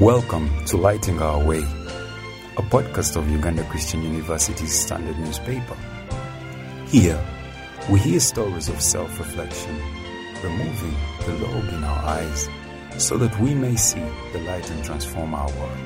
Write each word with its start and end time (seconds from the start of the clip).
Welcome 0.00 0.50
to 0.66 0.76
Lighting 0.76 1.22
Our 1.22 1.44
Way, 1.44 1.60
a 1.60 2.62
podcast 2.62 3.14
of 3.14 3.30
Uganda 3.30 3.62
Christian 3.70 4.02
University's 4.02 4.76
standard 4.76 5.16
newspaper. 5.20 5.76
Here, 6.88 7.24
we 7.88 8.00
hear 8.00 8.18
stories 8.18 8.68
of 8.68 8.82
self 8.82 9.16
reflection, 9.20 9.76
removing 10.42 10.96
the 11.24 11.46
log 11.46 11.68
in 11.72 11.84
our 11.84 12.04
eyes 12.06 12.48
so 12.98 13.16
that 13.18 13.38
we 13.38 13.54
may 13.54 13.76
see 13.76 14.02
the 14.32 14.40
light 14.40 14.68
and 14.68 14.84
transform 14.84 15.32
our 15.32 15.48
world. 15.52 15.78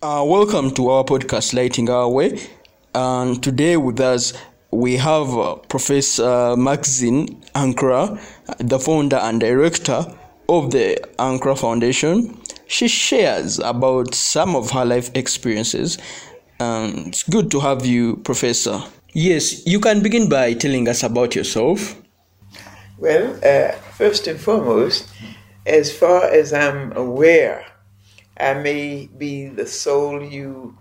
Uh, 0.00 0.24
welcome 0.24 0.70
to 0.74 0.88
our 0.90 1.02
podcast, 1.02 1.52
Lighting 1.52 1.90
Our 1.90 2.08
Way. 2.08 2.38
And 2.94 3.42
today 3.42 3.76
with 3.76 3.98
us, 3.98 4.34
we 4.70 4.98
have 4.98 5.36
uh, 5.36 5.56
Professor 5.56 6.56
Maxine 6.56 7.42
Ankrah, 7.56 8.22
the 8.58 8.78
founder 8.78 9.16
and 9.16 9.40
director 9.40 10.06
of 10.50 10.72
the 10.72 10.98
Ankrah 11.18 11.56
Foundation. 11.56 12.36
She 12.66 12.88
shares 12.88 13.58
about 13.60 14.14
some 14.14 14.56
of 14.56 14.70
her 14.72 14.84
life 14.84 15.10
experiences. 15.14 15.96
Um, 16.58 17.04
it's 17.06 17.22
good 17.22 17.50
to 17.52 17.60
have 17.60 17.86
you, 17.86 18.16
Professor. 18.18 18.82
Yes, 19.12 19.64
you 19.66 19.80
can 19.80 20.02
begin 20.02 20.28
by 20.28 20.54
telling 20.54 20.88
us 20.88 21.02
about 21.02 21.34
yourself. 21.34 21.96
Well, 22.98 23.38
uh, 23.44 23.72
first 23.96 24.26
and 24.26 24.38
foremost, 24.38 25.08
as 25.66 25.96
far 25.96 26.24
as 26.24 26.52
I'm 26.52 26.96
aware, 26.96 27.64
I 28.38 28.54
may 28.54 29.08
be 29.16 29.46
the 29.46 29.66
sole 29.66 30.22
you 30.22 30.76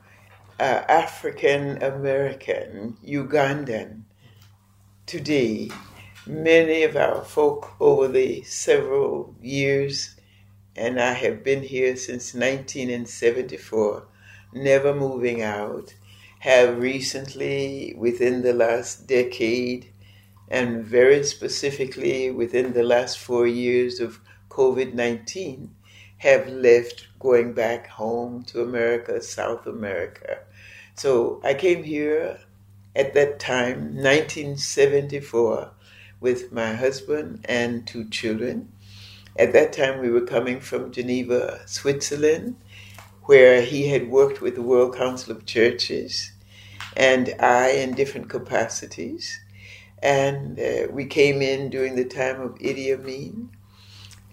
uh, 0.60 0.84
African 0.90 1.82
American, 1.82 2.98
Ugandan 3.06 4.04
today 5.06 5.70
many 6.30 6.84
of 6.84 6.96
our 6.96 7.24
folk 7.24 7.72
over 7.80 8.08
the 8.08 8.44
several 8.44 9.34
years, 9.42 10.16
and 10.76 11.02
I 11.02 11.14
have 11.14 11.44
been 11.44 11.64
here 11.64 11.96
since 11.96 12.36
1974, 12.36 14.06
never 14.54 14.94
moving 14.94 15.42
out, 15.42 15.96
have 16.42 16.78
recently, 16.78 17.96
within 17.98 18.44
the 18.44 18.54
last 18.54 19.08
decade, 19.08 19.92
and 20.48 20.86
very 20.86 21.24
specifically 21.24 22.30
within 22.30 22.74
the 22.74 22.84
last 22.84 23.18
four 23.18 23.48
years 23.48 24.00
of 24.00 24.20
COVID 24.50 24.94
19, 24.94 25.74
have 26.20 26.48
left 26.48 27.08
going 27.18 27.54
back 27.54 27.88
home 27.88 28.44
to 28.44 28.62
America, 28.62 29.20
South 29.24 29.66
America. 29.66 30.38
So 30.94 31.42
I 31.44 31.56
came 31.56 31.84
here 31.84 32.40
at 32.96 33.16
that 33.16 33.40
time, 33.40 33.96
1974 33.96 35.72
with 36.20 36.52
my 36.52 36.74
husband 36.74 37.46
and 37.48 37.88
two 37.88 38.10
children. 38.10 38.72
At 39.38 39.54
that 39.54 39.74
time, 39.74 40.02
we 40.02 40.10
were 40.10 40.26
coming 40.26 40.60
from 40.60 40.92
Geneva, 40.92 41.62
Switzerland, 41.66 42.58
where 43.24 43.62
he 43.62 43.88
had 43.88 44.10
worked 44.10 44.42
with 44.42 44.56
the 44.56 44.62
World 44.62 44.96
Council 44.96 45.32
of 45.32 45.46
Churches, 45.46 46.32
and 46.98 47.34
I 47.40 47.70
in 47.70 47.94
different 47.94 48.30
capacities. 48.30 49.40
And 50.02 50.60
uh, 50.60 50.88
we 50.92 51.06
came 51.06 51.42
in 51.42 51.70
during 51.70 51.96
the 51.96 52.06
time 52.06 52.42
of 52.42 52.56
Idi 52.56 52.94
Amin, 52.94 53.50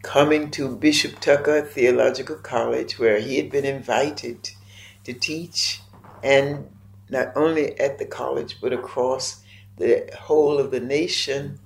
coming 0.02 0.50
to 0.52 0.74
Bishop 0.74 1.20
Tucker 1.20 1.62
Theological 1.62 2.36
College, 2.36 2.98
where 2.98 3.20
he 3.20 3.36
had 3.36 3.50
been 3.50 3.64
invited 3.64 4.50
to 5.04 5.12
teach, 5.12 5.82
and 6.22 6.68
not 7.08 7.28
only 7.36 7.78
at 7.78 7.98
the 7.98 8.06
college, 8.06 8.58
but 8.60 8.72
across 8.72 9.42
the 9.76 10.08
whole 10.18 10.58
of 10.58 10.70
the 10.70 10.80
nation 10.80 11.60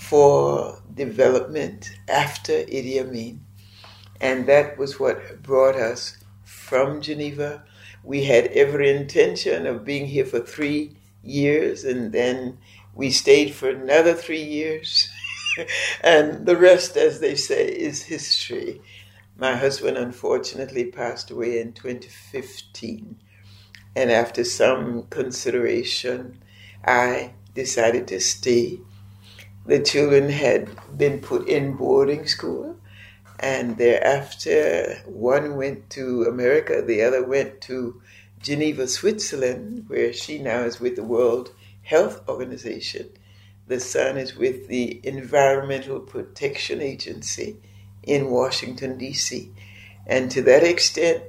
for 0.00 0.82
development 0.94 1.92
after 2.08 2.52
Idi 2.64 2.98
Amin. 2.98 3.44
And 4.20 4.46
that 4.46 4.78
was 4.78 4.98
what 4.98 5.42
brought 5.42 5.76
us 5.76 6.16
from 6.42 7.02
Geneva. 7.02 7.62
We 8.02 8.24
had 8.24 8.46
every 8.46 8.90
intention 8.90 9.66
of 9.66 9.84
being 9.84 10.06
here 10.06 10.24
for 10.24 10.40
three 10.40 10.96
years, 11.22 11.84
and 11.84 12.12
then 12.12 12.58
we 12.94 13.10
stayed 13.10 13.52
for 13.54 13.68
another 13.68 14.14
three 14.14 14.42
years. 14.42 15.08
and 16.00 16.46
the 16.46 16.56
rest, 16.56 16.96
as 16.96 17.20
they 17.20 17.34
say, 17.34 17.68
is 17.68 18.04
history. 18.04 18.80
My 19.36 19.54
husband 19.54 19.98
unfortunately 19.98 20.86
passed 20.86 21.30
away 21.30 21.60
in 21.60 21.74
2015. 21.74 23.16
And 23.94 24.10
after 24.10 24.44
some 24.44 25.04
consideration, 25.04 26.38
I 26.84 27.34
decided 27.54 28.08
to 28.08 28.20
stay 28.20 28.80
the 29.66 29.80
children 29.80 30.28
had 30.28 30.68
been 30.96 31.20
put 31.20 31.48
in 31.48 31.74
boarding 31.74 32.26
school, 32.26 32.76
and 33.38 33.76
thereafter 33.76 35.02
one 35.06 35.56
went 35.56 35.90
to 35.90 36.24
America, 36.24 36.82
the 36.82 37.02
other 37.02 37.24
went 37.24 37.60
to 37.62 38.00
Geneva, 38.40 38.88
Switzerland, 38.88 39.84
where 39.88 40.12
she 40.12 40.38
now 40.38 40.60
is 40.62 40.80
with 40.80 40.96
the 40.96 41.04
World 41.04 41.52
Health 41.82 42.26
Organization. 42.28 43.08
The 43.66 43.80
son 43.80 44.16
is 44.16 44.36
with 44.36 44.68
the 44.68 45.00
Environmental 45.04 46.00
Protection 46.00 46.80
Agency 46.80 47.56
in 48.02 48.30
Washington, 48.30 48.98
D.C. 48.98 49.52
And 50.06 50.30
to 50.30 50.42
that 50.42 50.64
extent, 50.64 51.22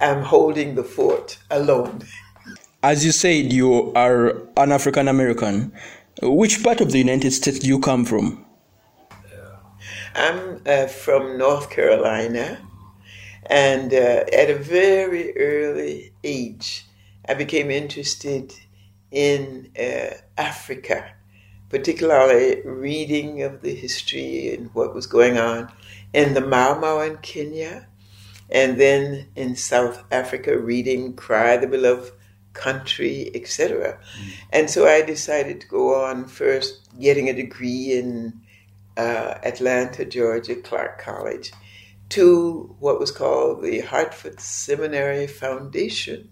I'm 0.00 0.22
holding 0.22 0.74
the 0.74 0.84
fort 0.84 1.38
alone. 1.50 2.02
As 2.82 3.04
you 3.04 3.12
said, 3.12 3.52
you 3.52 3.92
are 3.94 4.42
an 4.56 4.72
African 4.72 5.08
American. 5.08 5.72
Which 6.24 6.62
part 6.62 6.80
of 6.80 6.92
the 6.92 6.98
United 6.98 7.32
States 7.32 7.58
do 7.58 7.66
you 7.66 7.80
come 7.80 8.04
from? 8.04 8.44
I'm 10.14 10.62
uh, 10.64 10.86
from 10.86 11.36
North 11.36 11.68
Carolina, 11.68 12.60
and 13.46 13.92
uh, 13.92 14.24
at 14.32 14.48
a 14.48 14.54
very 14.54 15.36
early 15.36 16.12
age, 16.22 16.86
I 17.28 17.34
became 17.34 17.72
interested 17.72 18.54
in 19.10 19.72
uh, 19.76 20.14
Africa, 20.38 21.12
particularly 21.68 22.62
reading 22.64 23.42
of 23.42 23.62
the 23.62 23.74
history 23.74 24.54
and 24.54 24.72
what 24.74 24.94
was 24.94 25.08
going 25.08 25.38
on 25.38 25.72
in 26.12 26.34
the 26.34 26.40
Mau 26.40 26.78
Mau 26.78 27.00
in 27.00 27.16
Kenya, 27.16 27.88
and 28.48 28.78
then 28.78 29.26
in 29.34 29.56
South 29.56 30.04
Africa, 30.12 30.56
reading 30.56 31.14
Cry 31.14 31.56
the 31.56 31.66
Beloved 31.66 32.12
country, 32.52 33.30
etc. 33.34 33.98
Mm. 33.98 34.32
And 34.50 34.70
so 34.70 34.86
I 34.86 35.02
decided 35.02 35.60
to 35.60 35.68
go 35.68 36.04
on 36.04 36.26
first 36.26 36.88
getting 37.00 37.28
a 37.28 37.32
degree 37.32 37.92
in 37.92 38.40
uh, 38.96 39.38
Atlanta, 39.42 40.04
Georgia, 40.04 40.56
Clark 40.56 41.00
College, 41.00 41.52
to 42.10 42.76
what 42.78 43.00
was 43.00 43.10
called 43.10 43.62
the 43.62 43.80
Hartford 43.80 44.38
Seminary 44.38 45.26
Foundation, 45.26 46.30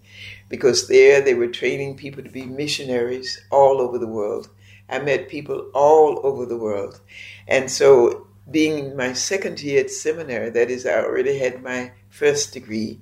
because 0.49 0.89
there 0.89 1.21
they 1.21 1.35
were 1.35 1.49
training 1.49 1.97
people 1.97 2.23
to 2.23 2.31
be 2.31 2.45
missionaries 2.45 3.43
all 3.51 3.81
over 3.81 3.99
the 3.99 4.07
world. 4.07 4.49
I 4.89 4.99
met 4.99 5.29
people 5.29 5.71
all 5.73 6.21
over 6.25 6.45
the 6.45 6.59
world. 6.59 7.01
And 7.47 7.71
so, 7.71 8.27
being 8.51 8.97
my 8.97 9.13
second 9.13 9.63
year 9.63 9.85
at 9.85 9.91
seminary, 9.91 10.51
that 10.51 10.71
is, 10.71 10.85
I 10.85 11.05
already 11.05 11.39
had 11.39 11.63
my 11.63 11.93
first 12.09 12.53
degree, 12.53 13.01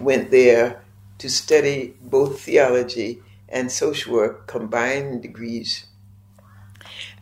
went 0.00 0.30
there 0.30 0.83
to 1.18 1.28
study 1.28 1.94
both 2.00 2.40
theology 2.40 3.22
and 3.48 3.70
social 3.70 4.12
work, 4.12 4.46
combined 4.46 5.22
degrees. 5.22 5.86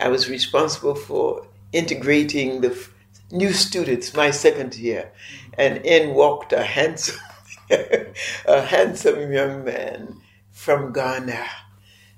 I 0.01 0.09
was 0.09 0.29
responsible 0.29 0.95
for 0.95 1.47
integrating 1.73 2.61
the 2.61 2.71
f- 2.71 2.93
new 3.31 3.53
students 3.53 4.15
my 4.15 4.31
second 4.31 4.77
year, 4.77 5.13
and 5.59 5.85
in 5.85 6.15
walked 6.15 6.53
a 6.53 6.63
handsome, 6.63 7.21
a 7.71 8.63
handsome 8.63 9.33
young 9.33 9.65
man 9.65 10.21
from 10.51 10.93
Ghana. 10.93 11.45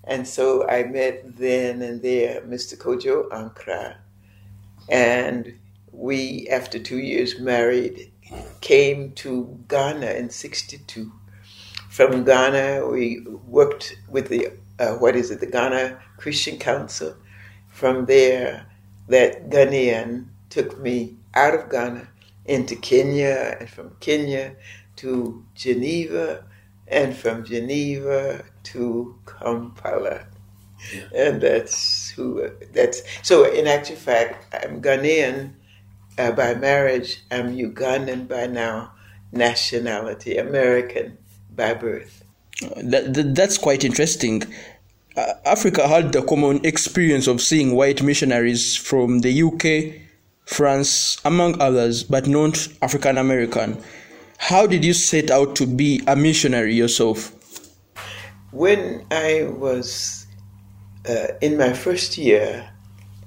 And 0.05 0.29
so 0.29 0.69
I 0.69 0.85
met 0.85 1.39
then 1.39 1.81
and 1.83 2.03
there 2.03 2.43
Mr. 2.43 2.77
Kojo 2.77 3.29
Ankrah, 3.31 3.97
and 4.89 5.55
we, 5.93 6.47
after 6.49 6.79
two 6.79 6.99
years 6.99 7.39
married, 7.39 8.13
came 8.61 9.13
to 9.13 9.59
Ghana 9.69 10.11
in 10.11 10.31
62 10.31 11.13
from 11.95 12.25
Ghana. 12.25 12.85
We 12.91 13.25
worked 13.47 13.97
with 14.09 14.27
the, 14.29 14.49
uh, 14.81 14.95
what 14.95 15.15
is 15.15 15.31
it, 15.31 15.39
the 15.39 15.47
Ghana 15.47 16.01
Christian 16.17 16.59
Council. 16.59 17.15
From 17.69 18.07
there, 18.07 18.67
that 19.09 19.49
Ghanaian 19.49 20.27
took 20.51 20.81
me 20.81 21.17
out 21.35 21.55
of 21.55 21.71
Ghana 21.71 22.09
into 22.47 22.75
Kenya, 22.75 23.57
and 23.61 23.71
from 23.71 23.97
Kenya 24.01 24.57
to 24.97 25.45
Geneva, 25.55 26.45
and 26.89 27.17
from 27.17 27.45
Geneva 27.45 28.45
to 28.65 29.17
Kampala. 29.27 30.27
Yeah. 30.93 31.03
And 31.15 31.41
that's 31.41 32.11
who, 32.11 32.51
that's, 32.73 33.03
so 33.23 33.45
in 33.45 33.69
actual 33.69 33.97
fact, 33.97 34.53
I'm 34.53 34.83
Ghanaian 34.83 35.55
uh, 36.19 36.33
by 36.33 36.55
marriage, 36.55 37.23
I'm 37.31 37.57
Ugandan 37.57 38.27
by 38.27 38.49
now, 38.49 38.93
nationality, 39.33 40.37
American 40.37 41.19
by 41.57 41.75
birth. 41.75 42.25
That, 42.77 43.15
that, 43.15 43.35
that's 43.35 43.59
quite 43.59 43.85
interesting. 43.85 44.43
Uh, 45.17 45.35
Africa 45.45 45.87
had 45.87 46.13
the 46.13 46.23
common 46.23 46.65
experience 46.65 47.27
of 47.27 47.41
seeing 47.41 47.75
white 47.75 48.03
missionaries 48.03 48.77
from 48.77 49.21
the 49.21 49.43
UK 49.43 50.01
France, 50.45 51.21
among 51.25 51.61
others, 51.61 52.05
but 52.05 52.27
not 52.27 52.69
African 52.83 53.17
American. 53.17 53.83
How 54.37 54.67
did 54.67 54.85
you 54.85 54.93
set 54.93 55.31
out 55.31 55.57
to 55.57 55.67
be 55.67 56.03
a 56.07 56.15
missionary 56.15 56.75
yourself? 56.75 57.33
When 58.51 59.07
I 59.11 59.45
was 59.45 60.27
uh, 61.09 61.29
in 61.41 61.57
my 61.57 61.73
first 61.73 62.19
year 62.19 62.71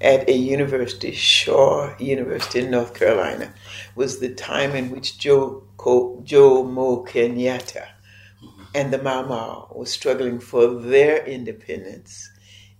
at 0.00 0.28
a 0.28 0.32
university, 0.32 1.12
Shaw 1.12 1.92
University 1.98 2.60
in 2.60 2.70
North 2.70 2.94
Carolina, 2.94 3.52
was 3.96 4.20
the 4.20 4.32
time 4.32 4.76
in 4.76 4.90
which 4.90 5.18
Joe, 5.18 5.64
Jomo 5.76 7.06
Kenyatta 7.06 7.88
and 8.74 8.92
the 8.92 9.02
Mau 9.02 9.22
Mau 9.22 9.68
were 9.74 9.86
struggling 9.86 10.40
for 10.40 10.66
their 10.74 11.24
independence 11.24 12.30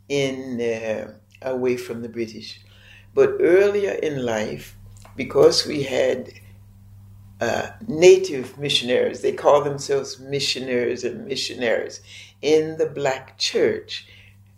in 0.08 0.60
uh, 0.60 1.12
away 1.42 1.76
from 1.76 2.02
the 2.02 2.08
British. 2.08 2.60
But 3.14 3.36
earlier 3.40 3.92
in 3.92 4.24
life, 4.24 4.76
because 5.16 5.66
we 5.66 5.82
had 5.82 6.32
uh, 7.40 7.70
native 7.86 8.58
missionaries, 8.58 9.22
they 9.22 9.32
call 9.32 9.62
themselves 9.62 10.18
missionaries 10.18 11.04
and 11.04 11.26
missionaries 11.26 12.00
in 12.42 12.78
the 12.78 12.86
black 12.86 13.38
church. 13.38 14.06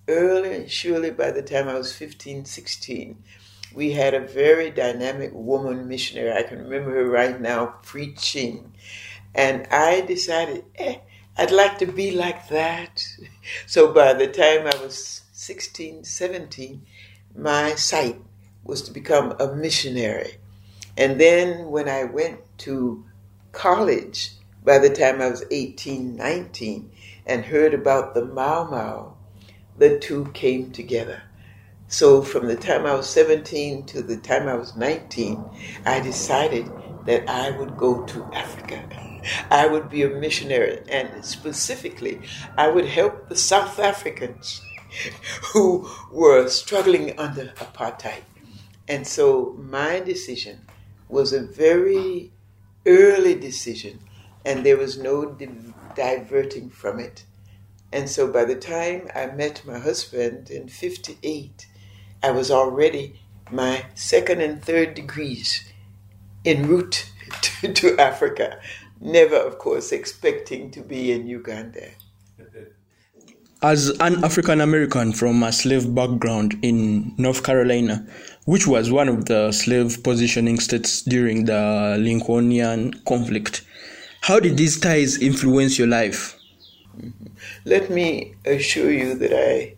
Early, 0.08 0.68
surely 0.68 1.10
by 1.10 1.30
the 1.30 1.42
time 1.42 1.68
I 1.68 1.74
was 1.74 1.92
15, 1.92 2.44
16, 2.44 3.22
we 3.74 3.92
had 3.92 4.14
a 4.14 4.20
very 4.20 4.70
dynamic 4.70 5.30
woman 5.32 5.86
missionary. 5.86 6.32
I 6.32 6.42
can 6.42 6.58
remember 6.58 6.90
her 6.90 7.08
right 7.08 7.40
now 7.40 7.74
preaching. 7.82 8.72
And 9.34 9.66
I 9.70 10.00
decided, 10.00 10.64
eh, 10.74 10.96
I'd 11.40 11.50
like 11.50 11.78
to 11.78 11.86
be 11.86 12.10
like 12.10 12.48
that. 12.48 13.02
So 13.66 13.94
by 13.94 14.12
the 14.12 14.26
time 14.26 14.66
I 14.66 14.82
was 14.82 15.22
16, 15.32 16.04
17, 16.04 16.82
my 17.34 17.74
sight 17.76 18.20
was 18.62 18.82
to 18.82 18.92
become 18.92 19.34
a 19.40 19.56
missionary. 19.56 20.36
And 20.98 21.18
then 21.18 21.70
when 21.70 21.88
I 21.88 22.04
went 22.04 22.40
to 22.58 23.06
college, 23.52 24.32
by 24.62 24.76
the 24.76 24.90
time 24.90 25.22
I 25.22 25.30
was 25.30 25.42
18, 25.50 26.14
19, 26.14 26.90
and 27.24 27.46
heard 27.46 27.72
about 27.72 28.12
the 28.12 28.26
Mau 28.26 28.68
Mau, 28.68 29.14
the 29.78 29.98
two 29.98 30.26
came 30.34 30.70
together. 30.72 31.22
So 31.88 32.20
from 32.20 32.48
the 32.48 32.56
time 32.56 32.84
I 32.84 32.94
was 32.94 33.08
17 33.08 33.86
to 33.86 34.02
the 34.02 34.18
time 34.18 34.46
I 34.46 34.56
was 34.56 34.76
19, 34.76 35.42
I 35.86 36.00
decided 36.00 36.70
that 37.06 37.26
I 37.30 37.50
would 37.56 37.78
go 37.78 38.04
to 38.04 38.24
Africa. 38.34 39.09
I 39.50 39.66
would 39.66 39.90
be 39.90 40.02
a 40.02 40.08
missionary, 40.08 40.80
and 40.88 41.24
specifically, 41.24 42.20
I 42.56 42.68
would 42.68 42.86
help 42.86 43.28
the 43.28 43.36
South 43.36 43.78
Africans 43.78 44.62
who 45.52 45.88
were 46.10 46.48
struggling 46.48 47.18
under 47.18 47.46
apartheid. 47.56 48.22
And 48.88 49.06
so 49.06 49.56
my 49.58 50.00
decision 50.00 50.66
was 51.08 51.32
a 51.32 51.42
very 51.42 52.32
early 52.86 53.34
decision, 53.34 54.00
and 54.44 54.64
there 54.64 54.76
was 54.76 54.98
no 54.98 55.26
di- 55.26 55.48
diverting 55.94 56.70
from 56.70 56.98
it. 56.98 57.24
And 57.92 58.08
so 58.08 58.30
by 58.30 58.44
the 58.44 58.56
time 58.56 59.08
I 59.14 59.26
met 59.26 59.64
my 59.66 59.78
husband 59.78 60.50
in 60.50 60.68
58, 60.68 61.66
I 62.22 62.30
was 62.30 62.50
already 62.50 63.20
my 63.50 63.86
second 63.94 64.40
and 64.40 64.62
third 64.62 64.94
degrees 64.94 65.72
en 66.44 66.68
route 66.68 67.10
to, 67.42 67.72
to 67.72 67.98
Africa, 67.98 68.60
never, 69.00 69.36
of 69.36 69.58
course, 69.58 69.92
expecting 69.92 70.70
to 70.72 70.80
be 70.80 71.12
in 71.12 71.26
Uganda. 71.26 71.88
As 73.62 73.90
an 74.00 74.24
African 74.24 74.60
American 74.62 75.12
from 75.12 75.42
a 75.42 75.52
slave 75.52 75.94
background 75.94 76.58
in 76.62 77.14
North 77.18 77.42
Carolina, 77.42 78.06
which 78.46 78.66
was 78.66 78.90
one 78.90 79.08
of 79.08 79.26
the 79.26 79.52
slave 79.52 80.02
positioning 80.02 80.58
states 80.58 81.02
during 81.02 81.44
the 81.44 81.96
Lincolnian 81.98 82.94
conflict, 83.06 83.62
how 84.22 84.40
did 84.40 84.56
these 84.56 84.80
ties 84.80 85.18
influence 85.18 85.78
your 85.78 85.88
life? 85.88 86.38
Let 87.64 87.90
me 87.90 88.34
assure 88.46 88.90
you 88.90 89.14
that 89.14 89.32
I 89.32 89.74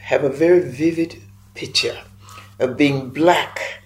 have 0.00 0.24
a 0.24 0.28
very 0.28 0.60
vivid 0.60 1.16
picture 1.54 1.98
of 2.58 2.76
being 2.76 3.08
black. 3.10 3.83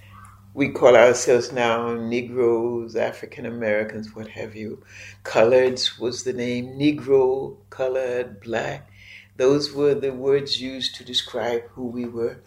We 0.59 0.71
call 0.71 0.97
ourselves 0.97 1.53
now 1.53 1.95
Negroes, 1.95 2.97
African 2.97 3.47
Americans, 3.47 4.17
what 4.17 4.27
have 4.31 4.57
you. 4.57 4.83
Coloreds 5.23 6.01
was 6.01 6.25
the 6.25 6.33
name, 6.33 6.77
Negro, 6.77 7.59
colored, 7.71 8.41
black. 8.41 8.91
Those 9.37 9.73
were 9.73 9.95
the 9.95 10.13
words 10.13 10.61
used 10.61 10.97
to 10.97 11.05
describe 11.05 11.63
who 11.69 11.87
we 11.87 12.07
were. 12.07 12.41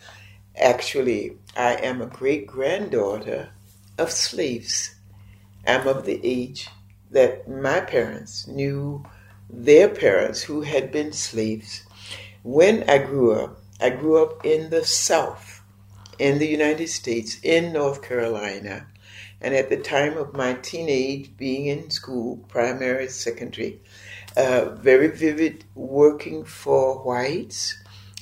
Actually, 0.58 1.38
I 1.56 1.76
am 1.76 2.02
a 2.02 2.06
great 2.06 2.48
granddaughter 2.48 3.52
of 3.98 4.12
slaves. 4.12 4.94
I'm 5.66 5.88
of 5.88 6.04
the 6.06 6.20
age 6.22 6.68
that 7.12 7.48
my 7.48 7.80
parents 7.80 8.46
knew 8.46 9.06
their 9.50 9.88
parents 9.88 10.42
who 10.42 10.64
had 10.64 10.92
been 10.92 11.14
slaves. 11.14 11.84
When 12.44 12.84
I 12.90 12.98
grew 12.98 13.32
up, 13.40 13.62
I 13.80 13.90
grew 13.90 14.22
up 14.22 14.46
in 14.46 14.70
the 14.70 14.84
South, 14.84 15.51
in 16.20 16.40
the 16.40 16.48
United 16.48 16.88
States, 16.88 17.40
in 17.44 17.74
North 17.74 18.02
Carolina. 18.02 18.88
And 19.42 19.56
at 19.56 19.70
the 19.70 19.78
time 19.78 20.18
of 20.18 20.36
my 20.36 20.54
teenage, 20.54 21.36
being 21.36 21.66
in 21.66 21.90
school, 21.90 22.38
primary, 22.48 23.08
secondary, 23.08 23.82
uh, 24.38 24.76
very 24.76 25.08
vivid 25.08 25.66
working 25.76 26.46
for 26.46 27.00
whites 27.04 27.76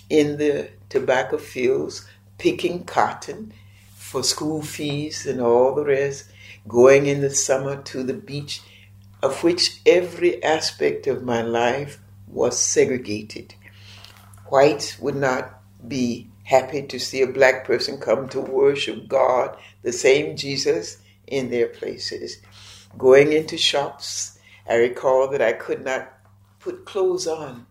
in 0.09 0.37
the 0.37 0.69
tobacco 0.87 1.37
fields, 1.37 2.07
picking 2.37 2.83
cotton 2.83 3.53
for 3.95 4.23
school 4.23 4.61
fees 4.61 5.27
and 5.27 5.41
all 5.41 5.75
the 5.75 5.85
rest, 5.85 6.31
going 6.67 7.05
in 7.05 7.21
the 7.21 7.29
summer 7.29 7.81
to 7.83 8.01
the 8.03 8.13
beach, 8.13 8.61
of 9.21 9.43
which 9.43 9.81
every 9.85 10.41
aspect 10.43 11.05
of 11.05 11.23
my 11.23 11.41
life 11.41 11.99
was 12.27 12.57
segregated. 12.57 13.53
Whites 14.47 14.97
would 14.99 15.15
not 15.15 15.61
be 15.87 16.29
happy 16.49 16.81
to 16.81 16.99
see 16.99 17.21
a 17.21 17.27
black 17.27 17.63
person 17.63 17.99
come 17.99 18.27
to 18.27 18.41
worship 18.41 19.07
God, 19.07 19.55
the 19.83 19.93
same 19.93 20.35
Jesus, 20.35 20.97
in 21.27 21.51
their 21.51 21.67
places. 21.67 22.41
Going 22.97 23.31
into 23.31 23.55
shops, 23.55 24.39
I 24.67 24.73
recall 24.77 25.27
that 25.27 25.43
I 25.43 25.53
could 25.53 25.85
not 25.85 26.11
put 26.59 26.87
clothes 26.87 27.27
on. 27.27 27.67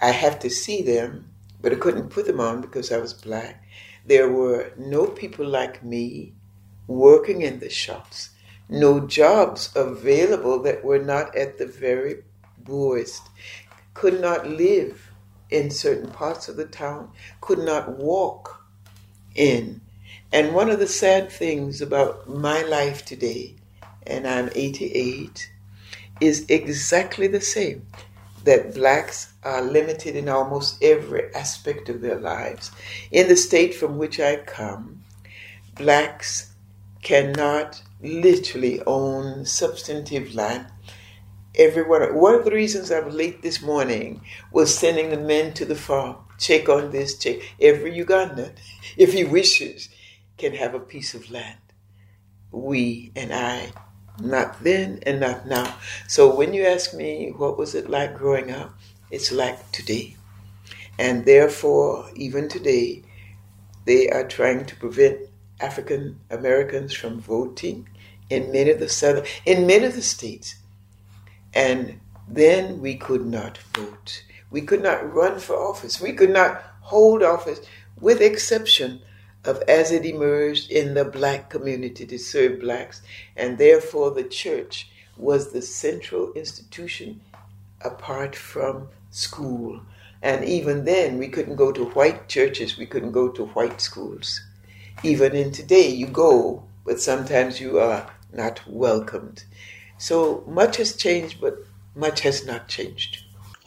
I 0.00 0.12
have 0.12 0.38
to 0.40 0.48
see 0.48 0.82
them, 0.82 1.28
but 1.60 1.72
I 1.72 1.74
couldn't 1.74 2.10
put 2.10 2.26
them 2.26 2.38
on 2.38 2.60
because 2.60 2.92
I 2.92 2.98
was 2.98 3.14
black. 3.14 3.64
There 4.06 4.30
were 4.30 4.72
no 4.78 5.08
people 5.08 5.46
like 5.46 5.82
me 5.82 6.34
working 6.86 7.42
in 7.42 7.58
the 7.58 7.68
shops, 7.68 8.30
no 8.68 9.00
jobs 9.08 9.72
available 9.74 10.62
that 10.62 10.84
were 10.84 11.00
not 11.00 11.36
at 11.36 11.58
the 11.58 11.66
very 11.66 12.22
poorest, 12.64 13.22
could 13.92 14.20
not 14.20 14.46
live 14.46 15.11
in 15.52 15.70
certain 15.70 16.10
parts 16.10 16.48
of 16.48 16.56
the 16.56 16.64
town, 16.64 17.10
could 17.40 17.58
not 17.58 17.98
walk 17.98 18.64
in. 19.34 19.80
And 20.32 20.54
one 20.54 20.70
of 20.70 20.78
the 20.78 20.86
sad 20.86 21.30
things 21.30 21.80
about 21.80 22.28
my 22.28 22.62
life 22.62 23.04
today, 23.04 23.56
and 24.06 24.26
I'm 24.26 24.48
88, 24.54 25.50
is 26.20 26.46
exactly 26.48 27.26
the 27.26 27.40
same 27.40 27.86
that 28.44 28.74
blacks 28.74 29.32
are 29.44 29.62
limited 29.62 30.16
in 30.16 30.28
almost 30.28 30.82
every 30.82 31.32
aspect 31.34 31.88
of 31.88 32.00
their 32.00 32.18
lives. 32.18 32.70
In 33.10 33.28
the 33.28 33.36
state 33.36 33.74
from 33.74 33.98
which 33.98 34.18
I 34.18 34.36
come, 34.36 35.02
blacks 35.76 36.52
cannot 37.02 37.82
literally 38.00 38.82
own 38.86 39.44
substantive 39.44 40.34
land. 40.34 40.66
Everyone, 41.54 42.14
one 42.14 42.34
of 42.34 42.44
the 42.44 42.50
reasons 42.50 42.90
I 42.90 43.00
was 43.00 43.14
late 43.14 43.42
this 43.42 43.60
morning 43.60 44.22
was 44.50 44.76
sending 44.76 45.10
the 45.10 45.18
men 45.18 45.52
to 45.54 45.66
the 45.66 45.74
farm. 45.74 46.16
Check 46.38 46.68
on 46.68 46.90
this, 46.90 47.18
check. 47.18 47.40
Every 47.60 47.92
Ugandan, 47.92 48.52
if 48.96 49.12
he 49.12 49.24
wishes, 49.24 49.90
can 50.38 50.54
have 50.54 50.74
a 50.74 50.80
piece 50.80 51.14
of 51.14 51.30
land. 51.30 51.58
We 52.50 53.12
and 53.14 53.32
I 53.32 53.72
not 54.18 54.62
then 54.64 55.00
and 55.04 55.20
not 55.20 55.46
now. 55.46 55.76
So 56.08 56.34
when 56.34 56.54
you 56.54 56.64
ask 56.64 56.94
me 56.94 57.32
what 57.36 57.58
was 57.58 57.74
it 57.74 57.88
like 57.88 58.16
growing 58.16 58.50
up, 58.50 58.74
it's 59.10 59.30
like 59.30 59.72
today. 59.72 60.16
And 60.98 61.24
therefore, 61.24 62.10
even 62.14 62.48
today, 62.48 63.02
they 63.84 64.08
are 64.08 64.26
trying 64.26 64.64
to 64.66 64.76
prevent 64.76 65.28
African 65.60 66.20
Americans 66.30 66.94
from 66.94 67.20
voting 67.20 67.88
in 68.30 68.52
many 68.52 68.70
of 68.70 68.80
the 68.80 68.88
southern 68.88 69.24
in 69.44 69.66
many 69.66 69.84
of 69.84 69.94
the 69.94 70.02
states. 70.02 70.56
And 71.54 72.00
then 72.28 72.80
we 72.80 72.96
could 72.96 73.26
not 73.26 73.58
vote. 73.58 74.24
We 74.50 74.62
could 74.62 74.82
not 74.82 75.12
run 75.12 75.38
for 75.38 75.56
office. 75.56 76.00
We 76.00 76.12
could 76.12 76.30
not 76.30 76.62
hold 76.80 77.22
office, 77.22 77.60
with 78.00 78.20
exception 78.20 79.00
of 79.44 79.62
as 79.68 79.90
it 79.90 80.04
emerged 80.04 80.70
in 80.70 80.94
the 80.94 81.04
black 81.04 81.50
community 81.50 82.06
to 82.06 82.18
serve 82.18 82.60
blacks, 82.60 83.02
and 83.36 83.58
therefore 83.58 84.10
the 84.10 84.24
church 84.24 84.88
was 85.16 85.52
the 85.52 85.62
central 85.62 86.32
institution 86.34 87.20
apart 87.80 88.36
from 88.36 88.88
school. 89.10 89.80
And 90.22 90.44
even 90.44 90.84
then, 90.84 91.18
we 91.18 91.28
couldn't 91.28 91.56
go 91.56 91.72
to 91.72 91.86
white 91.86 92.28
churches, 92.28 92.78
we 92.78 92.86
couldn't 92.86 93.12
go 93.12 93.28
to 93.30 93.46
white 93.46 93.80
schools. 93.80 94.40
even 95.02 95.34
in 95.34 95.50
today, 95.50 95.88
you 95.88 96.06
go, 96.06 96.62
but 96.84 97.00
sometimes 97.00 97.60
you 97.60 97.78
are 97.80 98.08
not 98.32 98.60
welcomed. 98.68 99.44
So 100.02 100.42
much 100.48 100.78
has 100.78 100.96
changed, 100.96 101.40
but 101.40 101.64
much 101.94 102.22
has 102.22 102.44
not 102.44 102.66
changed. 102.66 103.18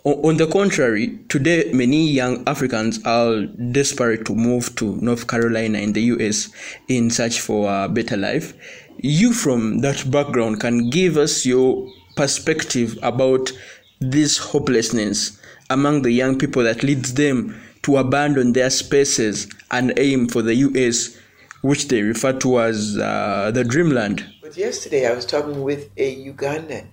On 0.04 0.36
the 0.36 0.48
contrary, 0.48 1.18
today 1.30 1.72
many 1.72 2.12
young 2.12 2.44
Africans 2.46 3.00
are 3.06 3.44
desperate 3.72 4.26
to 4.26 4.36
move 4.36 4.76
to 4.76 4.98
North 4.98 5.28
Carolina 5.28 5.80
in 5.80 5.94
the 5.94 6.02
US 6.02 6.50
in 6.90 7.10
search 7.10 7.40
for 7.40 7.72
a 7.72 7.88
better 7.88 8.18
life. 8.18 8.54
You, 8.98 9.32
from 9.32 9.80
that 9.80 10.12
background, 10.12 10.60
can 10.60 10.90
give 10.90 11.16
us 11.16 11.46
your 11.46 11.90
perspective 12.18 13.00
about 13.02 13.54
this 14.02 14.38
hopelessness 14.38 15.40
among 15.70 16.02
the 16.02 16.12
young 16.12 16.38
people 16.38 16.64
that 16.64 16.84
leads 16.84 17.14
them 17.14 17.58
to 17.84 17.96
abandon 17.96 18.52
their 18.52 18.72
spaces 18.72 19.48
and 19.72 19.98
aim 19.98 20.28
for 20.28 20.42
the 20.42 20.56
US, 20.56 21.18
which 21.62 21.88
they 21.88 22.02
refer 22.02 22.34
to 22.40 22.60
as 22.60 22.98
uh, 22.98 23.52
the 23.54 23.64
dreamland. 23.64 24.26
Yesterday 24.56 25.06
I 25.06 25.14
was 25.14 25.26
talking 25.26 25.64
with 25.64 25.90
a 25.98 26.16
Ugandan 26.32 26.88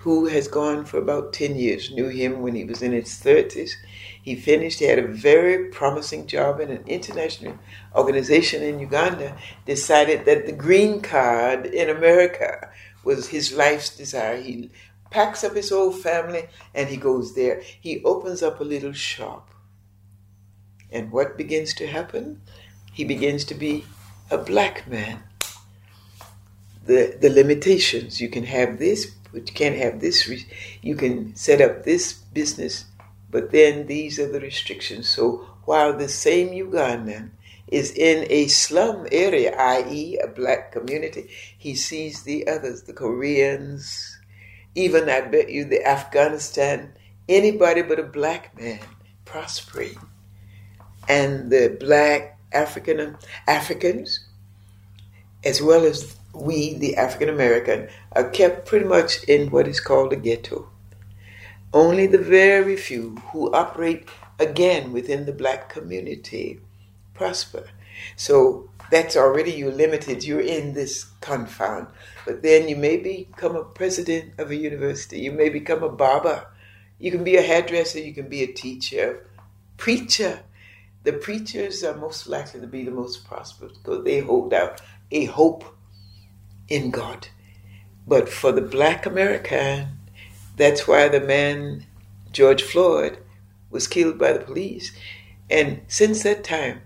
who 0.00 0.28
has 0.28 0.48
gone 0.48 0.86
for 0.86 0.96
about 0.96 1.34
10 1.34 1.56
years. 1.56 1.90
Knew 1.90 2.08
him 2.08 2.40
when 2.40 2.54
he 2.54 2.64
was 2.64 2.80
in 2.80 2.92
his 2.92 3.08
30s. 3.08 3.72
He 4.22 4.34
finished, 4.34 4.78
he 4.78 4.86
had 4.86 4.98
a 4.98 5.06
very 5.06 5.68
promising 5.68 6.26
job 6.26 6.58
in 6.58 6.70
an 6.70 6.84
international 6.86 7.58
organization 7.94 8.62
in 8.62 8.78
Uganda, 8.78 9.36
decided 9.66 10.24
that 10.24 10.46
the 10.46 10.52
green 10.52 11.02
card 11.02 11.66
in 11.66 11.90
America 11.90 12.70
was 13.04 13.28
his 13.28 13.52
life's 13.52 13.94
desire. 13.94 14.40
He 14.40 14.70
packs 15.10 15.44
up 15.44 15.54
his 15.54 15.68
whole 15.68 15.92
family 15.92 16.48
and 16.74 16.88
he 16.88 16.96
goes 16.96 17.34
there. 17.34 17.60
He 17.78 18.02
opens 18.04 18.42
up 18.42 18.58
a 18.58 18.64
little 18.64 18.94
shop. 18.94 19.50
And 20.90 21.12
what 21.12 21.36
begins 21.36 21.74
to 21.74 21.86
happen? 21.86 22.40
He 22.90 23.04
begins 23.04 23.44
to 23.46 23.54
be 23.54 23.84
a 24.30 24.38
black 24.38 24.88
man. 24.88 25.22
The, 26.86 27.18
the 27.20 27.30
limitations 27.30 28.20
you 28.20 28.28
can 28.28 28.44
have 28.44 28.78
this 28.78 29.16
but 29.36 29.48
you 29.50 29.54
can't 29.54 29.76
have 29.76 30.00
this. 30.00 30.26
You 30.80 30.96
can 30.96 31.36
set 31.36 31.60
up 31.60 31.84
this 31.84 32.14
business, 32.14 32.86
but 33.30 33.52
then 33.52 33.86
these 33.86 34.18
are 34.18 34.32
the 34.32 34.40
restrictions. 34.40 35.10
So 35.10 35.46
while 35.66 35.94
the 35.94 36.08
same 36.08 36.48
Ugandan 36.50 37.32
is 37.68 37.90
in 37.90 38.26
a 38.30 38.46
slum 38.48 39.06
area, 39.12 39.54
i.e., 39.54 40.18
a 40.18 40.26
black 40.26 40.72
community, 40.72 41.28
he 41.58 41.74
sees 41.74 42.22
the 42.22 42.48
others, 42.48 42.84
the 42.84 42.94
Koreans, 42.94 44.18
even 44.74 45.10
I 45.10 45.20
bet 45.20 45.50
you 45.50 45.66
the 45.66 45.86
Afghanistan, 45.86 46.94
anybody 47.28 47.82
but 47.82 47.98
a 47.98 48.04
black 48.04 48.58
man 48.58 48.80
prospering. 49.26 49.98
And 51.10 51.50
the 51.50 51.76
black 51.78 52.38
African 52.54 53.18
Africans, 53.46 54.20
as 55.44 55.60
well 55.60 55.84
as 55.84 56.16
we, 56.40 56.74
the 56.74 56.96
African 56.96 57.28
American, 57.28 57.88
are 58.12 58.28
kept 58.30 58.66
pretty 58.66 58.84
much 58.84 59.24
in 59.24 59.50
what 59.50 59.68
is 59.68 59.80
called 59.80 60.12
a 60.12 60.16
ghetto. 60.16 60.68
Only 61.72 62.06
the 62.06 62.18
very 62.18 62.76
few 62.76 63.16
who 63.32 63.52
operate 63.52 64.08
again 64.38 64.92
within 64.92 65.26
the 65.26 65.32
black 65.32 65.68
community 65.68 66.60
prosper. 67.14 67.64
So 68.16 68.70
that's 68.90 69.16
already 69.16 69.52
you're 69.52 69.72
limited. 69.72 70.24
You're 70.24 70.40
in 70.40 70.74
this 70.74 71.04
confound. 71.20 71.88
But 72.24 72.42
then 72.42 72.68
you 72.68 72.76
may 72.76 72.96
become 72.96 73.56
a 73.56 73.64
president 73.64 74.34
of 74.38 74.50
a 74.50 74.56
university. 74.56 75.20
You 75.20 75.32
may 75.32 75.48
become 75.48 75.82
a 75.82 75.88
barber. 75.88 76.46
You 76.98 77.10
can 77.10 77.24
be 77.24 77.36
a 77.36 77.42
hairdresser. 77.42 78.00
You 78.00 78.14
can 78.14 78.28
be 78.28 78.42
a 78.42 78.52
teacher, 78.52 79.26
preacher. 79.76 80.40
The 81.02 81.12
preachers 81.12 81.84
are 81.84 81.96
most 81.96 82.26
likely 82.26 82.60
to 82.60 82.66
be 82.66 82.84
the 82.84 82.90
most 82.90 83.26
prosperous 83.26 83.76
because 83.78 84.04
they 84.04 84.20
hold 84.20 84.52
out 84.52 84.80
a 85.10 85.26
hope 85.26 85.75
in 86.68 86.90
God. 86.90 87.28
But 88.06 88.28
for 88.28 88.52
the 88.52 88.62
black 88.62 89.06
American, 89.06 89.88
that's 90.56 90.86
why 90.86 91.08
the 91.08 91.20
man, 91.20 91.86
George 92.32 92.62
Floyd, 92.62 93.18
was 93.70 93.88
killed 93.88 94.18
by 94.18 94.32
the 94.32 94.44
police. 94.44 94.92
And 95.50 95.82
since 95.88 96.22
that 96.22 96.44
time, 96.44 96.82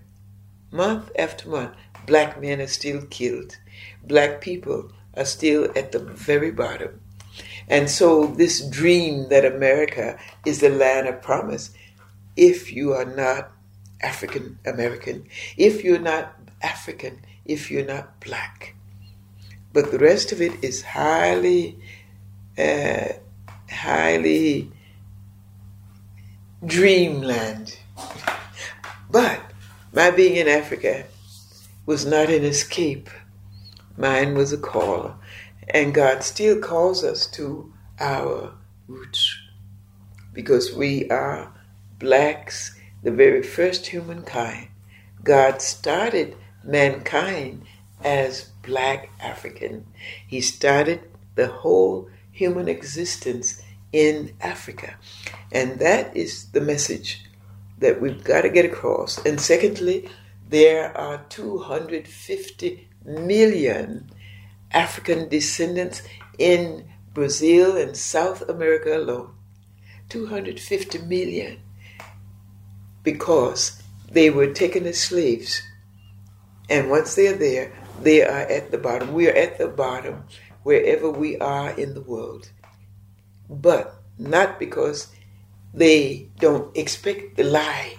month 0.71 1.11
after 1.17 1.49
month, 1.49 1.75
black 2.05 2.41
men 2.41 2.59
are 2.61 2.67
still 2.67 3.03
killed. 3.09 3.57
Black 4.03 4.41
people 4.41 4.91
are 5.15 5.25
still 5.25 5.71
at 5.75 5.91
the 5.91 5.99
very 5.99 6.51
bottom. 6.51 7.01
And 7.67 7.89
so, 7.89 8.25
this 8.27 8.59
dream 8.67 9.29
that 9.29 9.45
America 9.45 10.19
is 10.45 10.59
the 10.59 10.69
land 10.69 11.07
of 11.07 11.21
promise, 11.21 11.71
if 12.35 12.71
you 12.73 12.93
are 12.93 13.05
not 13.05 13.51
African 14.01 14.59
American, 14.65 15.27
if 15.57 15.83
you're 15.83 15.99
not 15.99 16.35
African, 16.61 17.21
if 17.45 17.71
you're 17.71 17.85
not 17.85 18.19
black, 18.19 18.75
but 19.73 19.91
the 19.91 19.99
rest 19.99 20.31
of 20.31 20.41
it 20.41 20.63
is 20.63 20.81
highly, 20.81 21.77
uh, 22.57 23.09
highly 23.69 24.71
dreamland. 26.65 27.77
But 29.09 29.41
my 29.93 30.11
being 30.11 30.35
in 30.35 30.47
Africa 30.47 31.05
was 31.85 32.05
not 32.05 32.29
an 32.29 32.43
escape. 32.43 33.09
Mine 33.97 34.35
was 34.35 34.53
a 34.53 34.57
call. 34.57 35.15
And 35.69 35.93
God 35.93 36.23
still 36.23 36.59
calls 36.59 37.03
us 37.03 37.27
to 37.27 37.73
our 37.99 38.53
roots 38.87 39.37
because 40.33 40.73
we 40.73 41.09
are 41.09 41.53
blacks, 41.99 42.77
the 43.03 43.11
very 43.11 43.43
first 43.43 43.87
humankind. 43.87 44.67
God 45.23 45.61
started 45.61 46.35
mankind 46.63 47.63
as 48.03 48.50
black 48.63 49.09
African. 49.19 49.85
He 50.27 50.41
started 50.41 51.09
the 51.35 51.47
whole 51.47 52.09
human 52.31 52.67
existence 52.67 53.61
in 53.91 54.33
Africa. 54.41 54.95
And 55.51 55.79
that 55.79 56.15
is 56.15 56.51
the 56.51 56.61
message 56.61 57.25
that 57.79 57.99
we've 57.99 58.23
got 58.23 58.41
to 58.41 58.49
get 58.49 58.65
across. 58.65 59.23
And 59.25 59.39
secondly, 59.39 60.09
there 60.49 60.95
are 60.97 61.25
250 61.29 62.87
million 63.05 64.09
African 64.71 65.27
descendants 65.27 66.01
in 66.37 66.85
Brazil 67.13 67.75
and 67.75 67.95
South 67.97 68.47
America 68.47 68.95
alone. 68.95 69.33
250 70.09 70.99
million 70.99 71.59
because 73.03 73.81
they 74.11 74.29
were 74.29 74.53
taken 74.53 74.85
as 74.85 74.99
slaves. 74.99 75.61
And 76.69 76.89
once 76.89 77.15
they're 77.15 77.35
there, 77.35 77.73
they 78.03 78.23
are 78.23 78.41
at 78.41 78.71
the 78.71 78.77
bottom. 78.77 79.13
We 79.13 79.29
are 79.29 79.35
at 79.35 79.57
the 79.57 79.67
bottom 79.67 80.23
wherever 80.63 81.09
we 81.09 81.37
are 81.37 81.71
in 81.71 81.93
the 81.93 82.01
world. 82.01 82.49
But 83.49 83.95
not 84.17 84.59
because 84.59 85.07
they 85.73 86.29
don't 86.39 86.75
expect 86.75 87.37
the 87.37 87.43
lie 87.43 87.95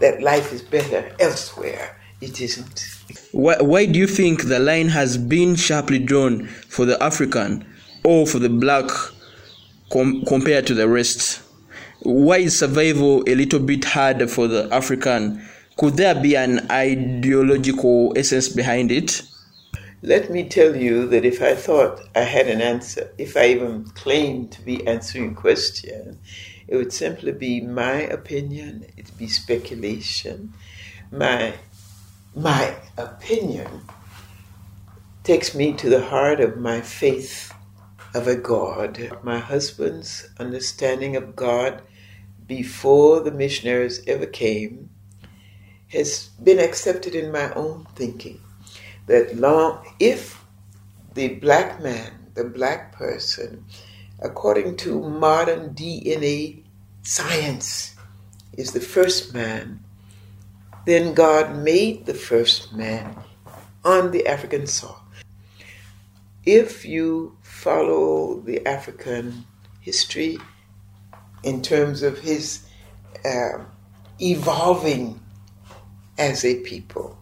that 0.00 0.22
life 0.22 0.52
is 0.52 0.62
better 0.62 1.14
elsewhere. 1.20 2.00
It 2.20 2.40
isn't. 2.40 2.96
Why, 3.32 3.56
why 3.60 3.86
do 3.86 3.98
you 3.98 4.06
think 4.06 4.44
the 4.44 4.58
line 4.58 4.88
has 4.88 5.16
been 5.16 5.56
sharply 5.56 5.98
drawn 5.98 6.46
for 6.46 6.84
the 6.84 7.02
African 7.02 7.66
or 8.04 8.26
for 8.26 8.38
the 8.38 8.48
black 8.48 8.90
com- 9.90 10.24
compared 10.26 10.66
to 10.68 10.74
the 10.74 10.88
rest? 10.88 11.42
Why 12.02 12.38
is 12.38 12.58
survival 12.58 13.22
a 13.26 13.34
little 13.34 13.60
bit 13.60 13.84
harder 13.84 14.26
for 14.26 14.48
the 14.48 14.68
African? 14.72 15.46
Could 15.76 15.94
there 15.94 16.14
be 16.14 16.36
an 16.36 16.70
ideological 16.70 18.12
essence 18.16 18.48
behind 18.48 18.90
it? 18.90 19.22
Let 20.02 20.30
me 20.30 20.48
tell 20.48 20.76
you 20.76 21.06
that 21.08 21.26
if 21.26 21.42
I 21.42 21.54
thought 21.54 22.00
I 22.16 22.20
had 22.20 22.48
an 22.48 22.62
answer, 22.62 23.12
if 23.18 23.36
I 23.36 23.48
even 23.48 23.84
claimed 23.84 24.50
to 24.52 24.62
be 24.62 24.86
answering 24.86 25.32
a 25.32 25.34
question, 25.34 26.18
it 26.66 26.76
would 26.76 26.94
simply 26.94 27.32
be 27.32 27.60
my 27.60 27.96
opinion, 28.00 28.86
it'd 28.96 29.18
be 29.18 29.28
speculation. 29.28 30.54
My, 31.12 31.52
my 32.34 32.76
opinion 32.96 33.82
takes 35.22 35.54
me 35.54 35.74
to 35.74 35.90
the 35.90 36.06
heart 36.06 36.40
of 36.40 36.56
my 36.56 36.80
faith 36.80 37.52
of 38.14 38.26
a 38.26 38.36
God. 38.36 39.18
My 39.22 39.38
husband's 39.38 40.30
understanding 40.38 41.14
of 41.14 41.36
God 41.36 41.82
before 42.46 43.20
the 43.20 43.32
missionaries 43.32 44.02
ever 44.06 44.24
came 44.24 44.88
has 45.88 46.30
been 46.42 46.58
accepted 46.58 47.14
in 47.14 47.30
my 47.30 47.52
own 47.52 47.86
thinking 47.94 48.40
that 49.06 49.36
long 49.36 49.84
if 49.98 50.44
the 51.14 51.28
black 51.36 51.82
man, 51.82 52.28
the 52.34 52.44
black 52.44 52.92
person, 52.92 53.64
according 54.20 54.76
to 54.76 55.00
modern 55.00 55.74
DNA 55.74 56.62
science, 57.02 57.96
is 58.56 58.72
the 58.72 58.80
first 58.80 59.34
man, 59.34 59.80
then 60.86 61.14
God 61.14 61.56
made 61.56 62.06
the 62.06 62.14
first 62.14 62.72
man 62.72 63.16
on 63.84 64.10
the 64.10 64.26
African 64.26 64.66
soil. 64.66 65.00
If 66.44 66.84
you 66.84 67.36
follow 67.42 68.40
the 68.40 68.66
African 68.66 69.44
history 69.80 70.38
in 71.42 71.62
terms 71.62 72.02
of 72.02 72.18
his 72.18 72.66
uh, 73.24 73.64
evolving 74.20 75.20
as 76.18 76.44
a 76.44 76.56
people, 76.60 77.18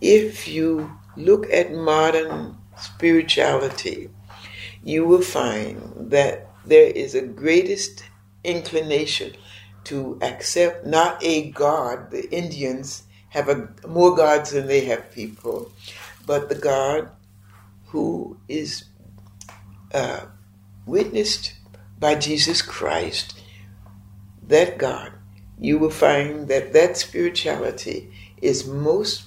if 0.00 0.46
you 0.46 0.90
look 1.16 1.50
at 1.52 1.72
modern 1.72 2.56
spirituality, 2.76 4.10
you 4.82 5.04
will 5.04 5.22
find 5.22 6.10
that 6.10 6.48
there 6.64 6.86
is 6.86 7.14
a 7.14 7.22
greatest 7.22 8.04
inclination 8.42 9.34
to 9.84 10.18
accept 10.22 10.86
not 10.86 11.22
a 11.22 11.50
God. 11.50 12.10
The 12.10 12.30
Indians 12.30 13.04
have 13.30 13.48
a, 13.48 13.68
more 13.86 14.14
gods 14.14 14.50
than 14.52 14.66
they 14.66 14.84
have 14.86 15.10
people, 15.10 15.72
but 16.26 16.48
the 16.48 16.54
God 16.54 17.10
who 17.86 18.36
is 18.48 18.84
uh, 19.92 20.26
witnessed 20.86 21.54
by 21.98 22.14
Jesus 22.14 22.62
Christ, 22.62 23.40
that 24.46 24.78
God, 24.78 25.12
you 25.58 25.78
will 25.78 25.90
find 25.90 26.48
that 26.48 26.72
that 26.72 26.96
spirituality 26.96 28.10
is 28.42 28.66
most 28.66 29.24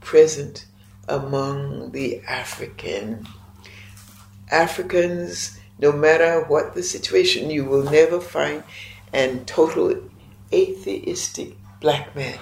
present 0.00 0.66
among 1.08 1.92
the 1.92 2.20
African. 2.22 3.26
Africans, 4.50 5.58
no 5.78 5.92
matter 5.92 6.44
what 6.44 6.74
the 6.74 6.82
situation, 6.82 7.50
you 7.50 7.64
will 7.64 7.84
never 7.90 8.20
find 8.20 8.62
an 9.12 9.44
total 9.44 10.00
atheistic 10.52 11.56
black 11.80 12.14
man. 12.14 12.38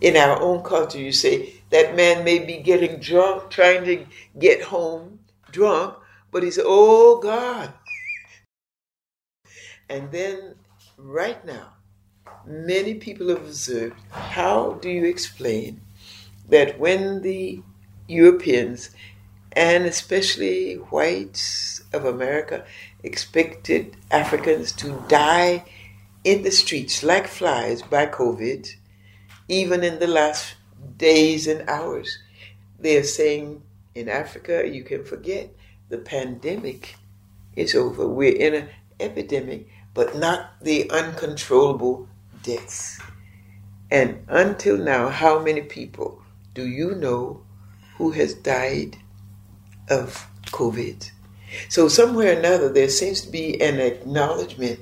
In 0.00 0.16
our 0.16 0.40
own 0.40 0.62
culture, 0.62 0.98
you 0.98 1.12
say 1.12 1.54
that 1.70 1.96
man 1.96 2.24
may 2.24 2.40
be 2.40 2.58
getting 2.58 3.00
drunk, 3.00 3.50
trying 3.50 3.84
to 3.84 4.06
get 4.38 4.62
home 4.62 5.20
drunk, 5.50 5.96
but 6.30 6.42
he's, 6.42 6.58
oh 6.62 7.20
God. 7.20 7.72
and 9.88 10.10
then, 10.10 10.56
right 10.98 11.44
now, 11.44 11.74
many 12.46 12.94
people 12.94 13.28
have 13.28 13.42
observed 13.42 13.94
how 14.10 14.72
do 14.82 14.90
you 14.90 15.04
explain 15.04 15.80
that 16.48 16.78
when 16.78 17.22
the 17.22 17.62
Europeans 18.06 18.90
and 19.52 19.84
especially 19.84 20.74
whites 20.74 21.82
of 21.92 22.04
America 22.04 22.64
expected 23.02 23.96
Africans 24.10 24.72
to 24.72 25.02
die 25.08 25.64
in 26.24 26.42
the 26.42 26.50
streets 26.50 27.02
like 27.02 27.26
flies 27.26 27.82
by 27.82 28.06
COVID, 28.06 28.74
even 29.48 29.84
in 29.84 29.98
the 29.98 30.06
last 30.06 30.56
days 30.96 31.46
and 31.46 31.68
hours. 31.68 32.18
They 32.78 32.96
are 32.96 33.04
saying 33.04 33.62
in 33.94 34.08
Africa, 34.08 34.68
you 34.68 34.82
can 34.82 35.04
forget 35.04 35.50
the 35.88 35.98
pandemic 35.98 36.96
is 37.54 37.74
over. 37.74 38.08
We're 38.08 38.36
in 38.36 38.54
an 38.54 38.68
epidemic, 38.98 39.68
but 39.92 40.16
not 40.16 40.60
the 40.60 40.90
uncontrollable 40.90 42.08
deaths. 42.42 43.00
And 43.90 44.24
until 44.28 44.76
now, 44.76 45.08
how 45.08 45.38
many 45.38 45.62
people 45.62 46.23
do 46.54 46.66
you 46.66 46.94
know 46.94 47.42
who 47.96 48.12
has 48.12 48.32
died 48.34 48.96
of 49.88 50.26
COVID? 50.46 51.10
So, 51.68 51.88
somewhere 51.88 52.34
or 52.34 52.38
another, 52.38 52.72
there 52.72 52.88
seems 52.88 53.20
to 53.22 53.30
be 53.30 53.60
an 53.60 53.78
acknowledgement 53.78 54.80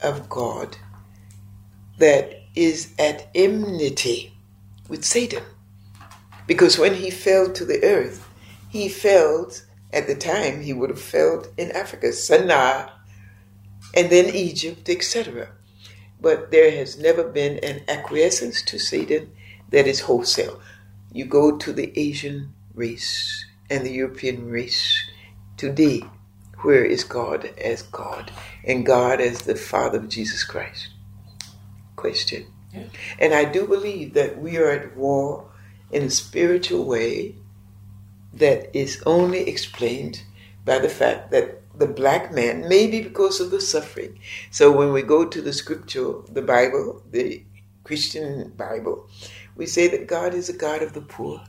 of 0.00 0.28
God 0.28 0.76
that 1.98 2.42
is 2.54 2.94
at 2.98 3.28
enmity 3.34 4.32
with 4.88 5.04
Satan. 5.04 5.42
Because 6.46 6.78
when 6.78 6.94
he 6.94 7.10
fell 7.10 7.52
to 7.52 7.64
the 7.64 7.82
earth, 7.84 8.28
he 8.68 8.88
fell, 8.88 9.50
at 9.92 10.06
the 10.06 10.14
time, 10.14 10.62
he 10.62 10.72
would 10.72 10.90
have 10.90 11.00
fell 11.00 11.44
in 11.56 11.70
Africa, 11.72 12.12
Sinai, 12.12 12.88
and 13.94 14.10
then 14.10 14.34
Egypt, 14.34 14.88
etc. 14.88 15.48
But 16.20 16.50
there 16.50 16.70
has 16.70 16.98
never 16.98 17.24
been 17.24 17.58
an 17.58 17.82
acquiescence 17.88 18.62
to 18.62 18.78
Satan 18.78 19.32
that 19.70 19.86
is 19.86 20.00
wholesale. 20.00 20.60
You 21.16 21.24
go 21.24 21.56
to 21.56 21.72
the 21.72 21.98
Asian 21.98 22.52
race 22.74 23.46
and 23.70 23.86
the 23.86 23.90
European 23.90 24.50
race 24.50 25.02
today, 25.56 26.02
where 26.60 26.84
is 26.84 27.04
God 27.04 27.46
as 27.56 27.80
God 27.80 28.30
and 28.62 28.84
God 28.84 29.22
as 29.22 29.40
the 29.40 29.56
Father 29.56 29.96
of 29.96 30.10
Jesus 30.10 30.44
Christ? 30.44 30.90
Question. 31.96 32.44
Yeah. 32.70 32.88
And 33.18 33.32
I 33.32 33.46
do 33.46 33.66
believe 33.66 34.12
that 34.12 34.38
we 34.38 34.58
are 34.58 34.70
at 34.70 34.94
war 34.94 35.50
in 35.90 36.02
a 36.02 36.10
spiritual 36.10 36.84
way 36.84 37.36
that 38.34 38.76
is 38.76 39.02
only 39.06 39.48
explained 39.48 40.20
by 40.66 40.80
the 40.80 40.90
fact 40.90 41.30
that 41.30 41.62
the 41.78 41.86
black 41.86 42.30
man, 42.30 42.68
maybe 42.68 43.00
because 43.00 43.40
of 43.40 43.50
the 43.50 43.62
suffering. 43.62 44.18
So 44.50 44.70
when 44.70 44.92
we 44.92 45.00
go 45.00 45.24
to 45.24 45.40
the 45.40 45.54
scripture, 45.54 46.12
the 46.30 46.42
Bible, 46.42 47.02
the 47.10 47.42
Christian 47.84 48.52
Bible, 48.54 49.08
we 49.56 49.66
say 49.66 49.88
that 49.88 50.06
God 50.06 50.34
is 50.34 50.48
a 50.48 50.56
God 50.56 50.82
of 50.82 50.92
the 50.92 51.00
poor. 51.00 51.42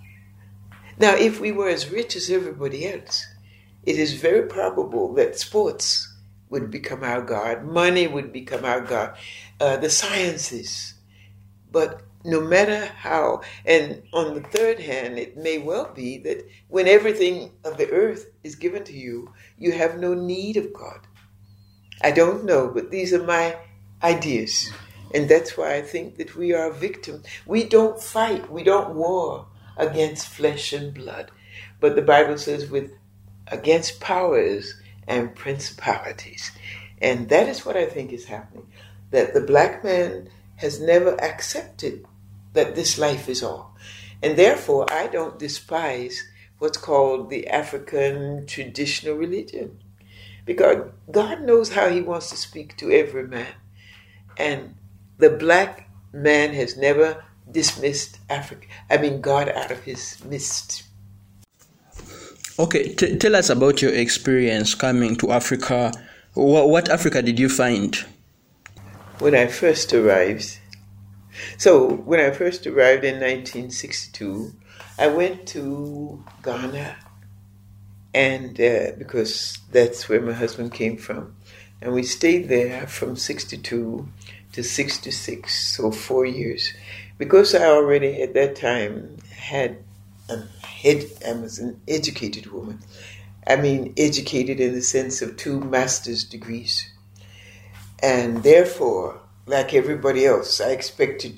Now, 0.97 1.15
if 1.15 1.39
we 1.39 1.51
were 1.51 1.69
as 1.69 1.91
rich 1.91 2.15
as 2.15 2.29
everybody 2.29 2.87
else, 2.87 3.25
it 3.83 3.97
is 3.99 4.13
very 4.13 4.47
probable 4.47 5.13
that 5.13 5.39
sports 5.39 6.13
would 6.49 6.71
become 6.71 7.03
our 7.03 7.21
God, 7.21 7.65
money 7.65 8.07
would 8.07 8.33
become 8.33 8.65
our 8.65 8.81
God, 8.81 9.15
uh, 9.59 9.77
the 9.77 9.89
sciences. 9.89 10.93
But 11.71 12.01
no 12.23 12.41
matter 12.41 12.85
how, 12.85 13.41
and 13.65 14.01
on 14.13 14.33
the 14.33 14.41
third 14.41 14.79
hand, 14.79 15.19
it 15.19 15.37
may 15.37 15.57
well 15.57 15.91
be 15.93 16.17
that 16.19 16.47
when 16.67 16.87
everything 16.87 17.51
of 17.63 17.77
the 17.77 17.89
earth 17.91 18.27
is 18.43 18.55
given 18.55 18.83
to 18.85 18.93
you, 18.93 19.33
you 19.57 19.71
have 19.73 19.99
no 19.99 20.13
need 20.13 20.57
of 20.57 20.73
God. 20.73 21.01
I 22.01 22.11
don't 22.11 22.45
know, 22.45 22.69
but 22.73 22.91
these 22.91 23.13
are 23.13 23.23
my 23.23 23.57
ideas. 24.03 24.71
And 25.13 25.29
that's 25.29 25.57
why 25.57 25.75
I 25.75 25.81
think 25.81 26.17
that 26.17 26.35
we 26.35 26.53
are 26.53 26.69
a 26.69 26.73
victim. 26.73 27.23
We 27.45 27.63
don't 27.63 28.01
fight, 28.01 28.51
we 28.51 28.63
don't 28.63 28.95
war 28.95 29.47
against 29.77 30.27
flesh 30.27 30.73
and 30.73 30.93
blood. 30.93 31.31
But 31.79 31.95
the 31.95 32.01
Bible 32.01 32.37
says, 32.37 32.69
with 32.69 32.91
against 33.47 33.99
powers 33.99 34.75
and 35.07 35.35
principalities. 35.35 36.51
And 37.01 37.29
that 37.29 37.47
is 37.47 37.65
what 37.65 37.77
I 37.77 37.85
think 37.85 38.11
is 38.11 38.25
happening. 38.25 38.67
That 39.11 39.33
the 39.33 39.41
black 39.41 39.83
man 39.83 40.29
has 40.57 40.81
never 40.81 41.19
accepted 41.21 42.05
that 42.53 42.75
this 42.75 42.97
life 42.97 43.29
is 43.29 43.43
all. 43.43 43.75
And 44.21 44.37
therefore, 44.37 44.91
I 44.91 45.07
don't 45.07 45.39
despise 45.39 46.27
what's 46.57 46.77
called 46.77 47.29
the 47.29 47.47
African 47.47 48.47
traditional 48.47 49.15
religion. 49.15 49.79
Because 50.45 50.89
God 51.11 51.41
knows 51.41 51.73
how 51.73 51.89
He 51.89 52.01
wants 52.01 52.29
to 52.31 52.37
speak 52.37 52.75
to 52.77 52.91
every 52.91 53.27
man. 53.27 53.53
And 54.37 54.75
the 55.17 55.29
black 55.29 55.89
man 56.13 56.53
has 56.53 56.77
never 56.77 57.23
dismissed 57.49 58.19
Africa, 58.29 58.67
I 58.89 58.97
mean, 58.97 59.21
God 59.21 59.49
out 59.49 59.71
of 59.71 59.83
His 59.83 60.23
midst. 60.25 60.83
Okay, 62.59 62.95
T- 62.95 63.17
tell 63.17 63.35
us 63.35 63.49
about 63.49 63.81
your 63.81 63.93
experience 63.93 64.73
coming 64.73 65.15
to 65.17 65.31
Africa. 65.31 65.91
What, 66.33 66.69
what 66.69 66.89
Africa 66.89 67.21
did 67.21 67.39
you 67.39 67.49
find? 67.49 67.95
When 69.19 69.35
I 69.35 69.47
first 69.47 69.93
arrived, 69.93 70.59
so 71.57 71.87
when 71.87 72.19
I 72.19 72.31
first 72.31 72.65
arrived 72.65 73.03
in 73.03 73.15
1962, 73.15 74.53
I 74.99 75.07
went 75.07 75.47
to 75.49 76.23
Ghana, 76.43 76.95
and 78.13 78.59
uh, 78.59 78.91
because 78.97 79.59
that's 79.71 80.09
where 80.09 80.21
my 80.21 80.33
husband 80.33 80.73
came 80.73 80.97
from, 80.97 81.35
and 81.81 81.93
we 81.93 82.03
stayed 82.03 82.49
there 82.49 82.87
from 82.87 83.15
62 83.15 84.07
to 84.57 84.63
66, 84.63 85.53
so 85.75 85.91
four 85.91 86.25
years. 86.25 86.73
Because 87.19 87.53
I 87.53 87.67
already 87.67 88.23
at 88.23 88.33
that 88.33 88.55
time 88.55 89.17
had 89.29 89.77
head, 90.63 91.05
I 91.25 91.33
was 91.33 91.59
an 91.59 91.79
educated 91.87 92.47
woman. 92.47 92.79
I 93.45 93.55
mean, 93.57 93.93
educated 93.97 94.59
in 94.59 94.73
the 94.73 94.81
sense 94.81 95.21
of 95.21 95.37
two 95.37 95.59
master's 95.59 96.23
degrees. 96.23 96.91
And 98.01 98.41
therefore, 98.41 99.21
like 99.45 99.75
everybody 99.75 100.25
else, 100.25 100.59
I 100.59 100.71
expect 100.71 101.21
to 101.21 101.29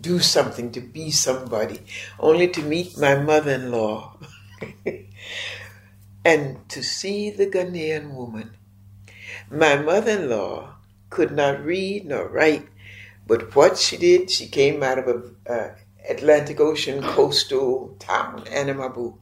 do 0.00 0.18
something, 0.18 0.72
to 0.72 0.80
be 0.80 1.12
somebody, 1.12 1.78
only 2.18 2.48
to 2.48 2.62
meet 2.62 2.98
my 2.98 3.14
mother 3.14 3.52
in 3.52 3.70
law 3.70 4.18
and 6.24 6.68
to 6.68 6.82
see 6.82 7.30
the 7.30 7.46
Ghanaian 7.46 8.12
woman. 8.12 8.50
My 9.52 9.76
mother 9.76 10.10
in 10.10 10.30
law 10.30 10.77
could 11.10 11.32
not 11.32 11.64
read 11.64 12.06
nor 12.06 12.28
write, 12.28 12.68
but 13.26 13.54
what 13.54 13.78
she 13.78 13.96
did, 13.96 14.30
she 14.30 14.48
came 14.48 14.82
out 14.82 14.98
of 14.98 15.08
a 15.46 15.52
uh, 15.52 15.74
Atlantic 16.08 16.60
Ocean 16.60 17.02
coastal 17.02 17.96
town, 17.98 18.44
Anamabu, 18.46 19.16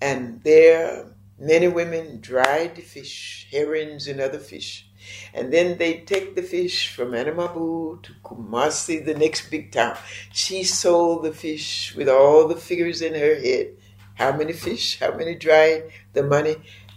and 0.00 0.42
there 0.42 1.06
many 1.38 1.68
women 1.68 2.20
dried 2.20 2.82
fish, 2.82 3.48
herons, 3.50 4.06
and 4.06 4.20
other 4.20 4.38
fish 4.38 4.86
and 5.34 5.52
then 5.52 5.78
they 5.78 6.00
take 6.00 6.34
the 6.34 6.42
fish 6.42 6.94
from 6.94 7.12
Anamabu 7.12 8.02
to 8.02 8.12
Kumasi, 8.24 9.04
the 9.04 9.14
next 9.14 9.50
big 9.50 9.72
town. 9.72 9.96
She 10.32 10.64
sold 10.64 11.24
the 11.24 11.32
fish 11.32 11.94
with 11.94 12.08
all 12.08 12.48
the 12.48 12.56
figures 12.56 13.02
in 13.02 13.14
her 13.14 13.34
head. 13.36 13.76
How 14.14 14.36
many 14.36 14.52
fish, 14.52 14.98
how 14.98 15.14
many 15.14 15.34
dried, 15.34 15.90
the 16.12 16.22
money. 16.22 16.56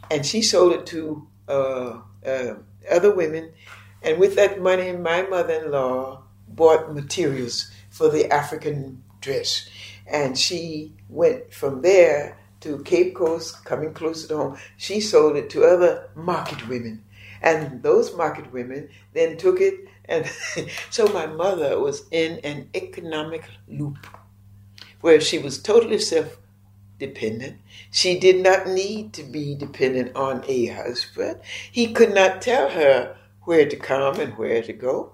And 0.09 0.25
she 0.25 0.41
sold 0.41 0.73
it 0.73 0.85
to 0.87 1.27
uh, 1.47 2.01
uh, 2.25 2.55
other 2.89 3.13
women. 3.13 3.51
And 4.01 4.19
with 4.19 4.35
that 4.35 4.61
money, 4.61 4.91
my 4.93 5.23
mother 5.23 5.53
in 5.53 5.71
law 5.71 6.23
bought 6.47 6.93
materials 6.93 7.71
for 7.89 8.09
the 8.09 8.31
African 8.31 9.03
dress. 9.21 9.69
And 10.07 10.37
she 10.37 10.93
went 11.09 11.53
from 11.53 11.81
there 11.81 12.37
to 12.61 12.79
Cape 12.83 13.15
Coast, 13.15 13.63
coming 13.65 13.93
closer 13.93 14.27
to 14.29 14.37
home. 14.37 14.57
She 14.77 14.99
sold 14.99 15.37
it 15.37 15.49
to 15.51 15.63
other 15.63 16.09
market 16.15 16.67
women. 16.67 17.03
And 17.41 17.83
those 17.83 18.15
market 18.15 18.51
women 18.51 18.89
then 19.13 19.37
took 19.37 19.61
it. 19.61 19.75
And 20.05 20.25
so 20.89 21.07
my 21.07 21.25
mother 21.25 21.79
was 21.79 22.03
in 22.11 22.39
an 22.39 22.69
economic 22.75 23.45
loop 23.67 23.97
where 25.01 25.21
she 25.21 25.39
was 25.39 25.61
totally 25.61 25.99
self 25.99 26.37
dependent. 26.97 27.57
She 27.91 28.19
did 28.19 28.43
not 28.43 28.67
need 28.67 29.13
to 29.13 29.23
be 29.23 29.55
dependent 29.55 30.15
on 30.15 30.43
a 30.47 30.65
husband. 30.67 31.39
He 31.71 31.93
could 31.93 32.13
not 32.13 32.41
tell 32.41 32.69
her 32.69 33.15
where 33.43 33.67
to 33.67 33.75
come 33.75 34.19
and 34.19 34.37
where 34.37 34.61
to 34.63 34.73
go. 34.73 35.13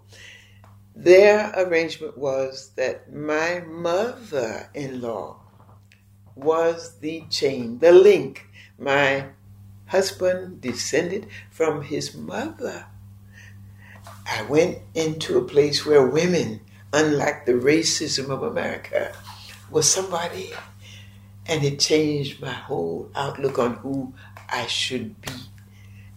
Their 0.95 1.51
arrangement 1.57 2.17
was 2.17 2.71
that 2.75 3.13
my 3.13 3.59
mother 3.59 4.69
in 4.73 5.01
law 5.01 5.41
was 6.35 6.99
the 6.99 7.23
chain, 7.29 7.79
the 7.79 7.91
link. 7.91 8.47
My 8.77 9.27
husband 9.88 10.61
descended 10.61 11.27
from 11.51 11.83
his 11.83 12.15
mother. 12.15 12.88
I 14.25 14.43
went 14.43 14.79
into 14.93 15.38
a 15.38 15.45
place 15.45 15.85
where 15.85 16.05
women, 16.05 16.61
unlike 16.91 17.45
the 17.45 17.53
racism 17.53 18.29
of 18.29 18.43
America, 18.43 19.13
was 19.69 19.89
somebody, 19.89 20.51
and 21.45 21.63
it 21.63 21.79
changed 21.79 22.41
my 22.41 22.51
whole 22.53 23.09
outlook 23.15 23.59
on 23.59 23.75
who 23.75 24.13
I 24.49 24.65
should 24.67 25.21
be. 25.21 25.31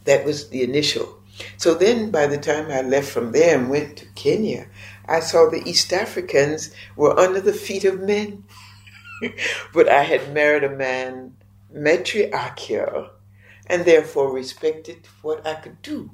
That 0.05 0.25
was 0.25 0.49
the 0.49 0.63
initial. 0.63 1.18
So 1.57 1.75
then, 1.75 2.11
by 2.11 2.27
the 2.27 2.39
time 2.39 2.71
I 2.71 2.83
left 2.83 3.11
from 3.11 3.33
there 3.33 3.59
and 3.59 3.71
went 3.71 3.97
to 3.99 4.07
Kenya, 4.15 4.69
I 5.07 5.21
saw 5.21 5.49
the 5.49 5.63
East 5.69 5.93
Africans 5.93 6.75
were 6.97 7.19
under 7.19 7.41
the 7.41 7.53
feet 7.53 7.85
of 7.85 8.01
men. 8.01 8.45
but 9.73 9.89
I 9.89 10.03
had 10.03 10.33
married 10.33 10.65
a 10.65 10.71
man 10.71 11.37
matriarchal 11.71 13.11
and 13.67 13.85
therefore 13.85 14.33
respected 14.33 15.07
what 15.23 15.47
I 15.47 15.55
could 15.55 15.83
do. 15.83 16.11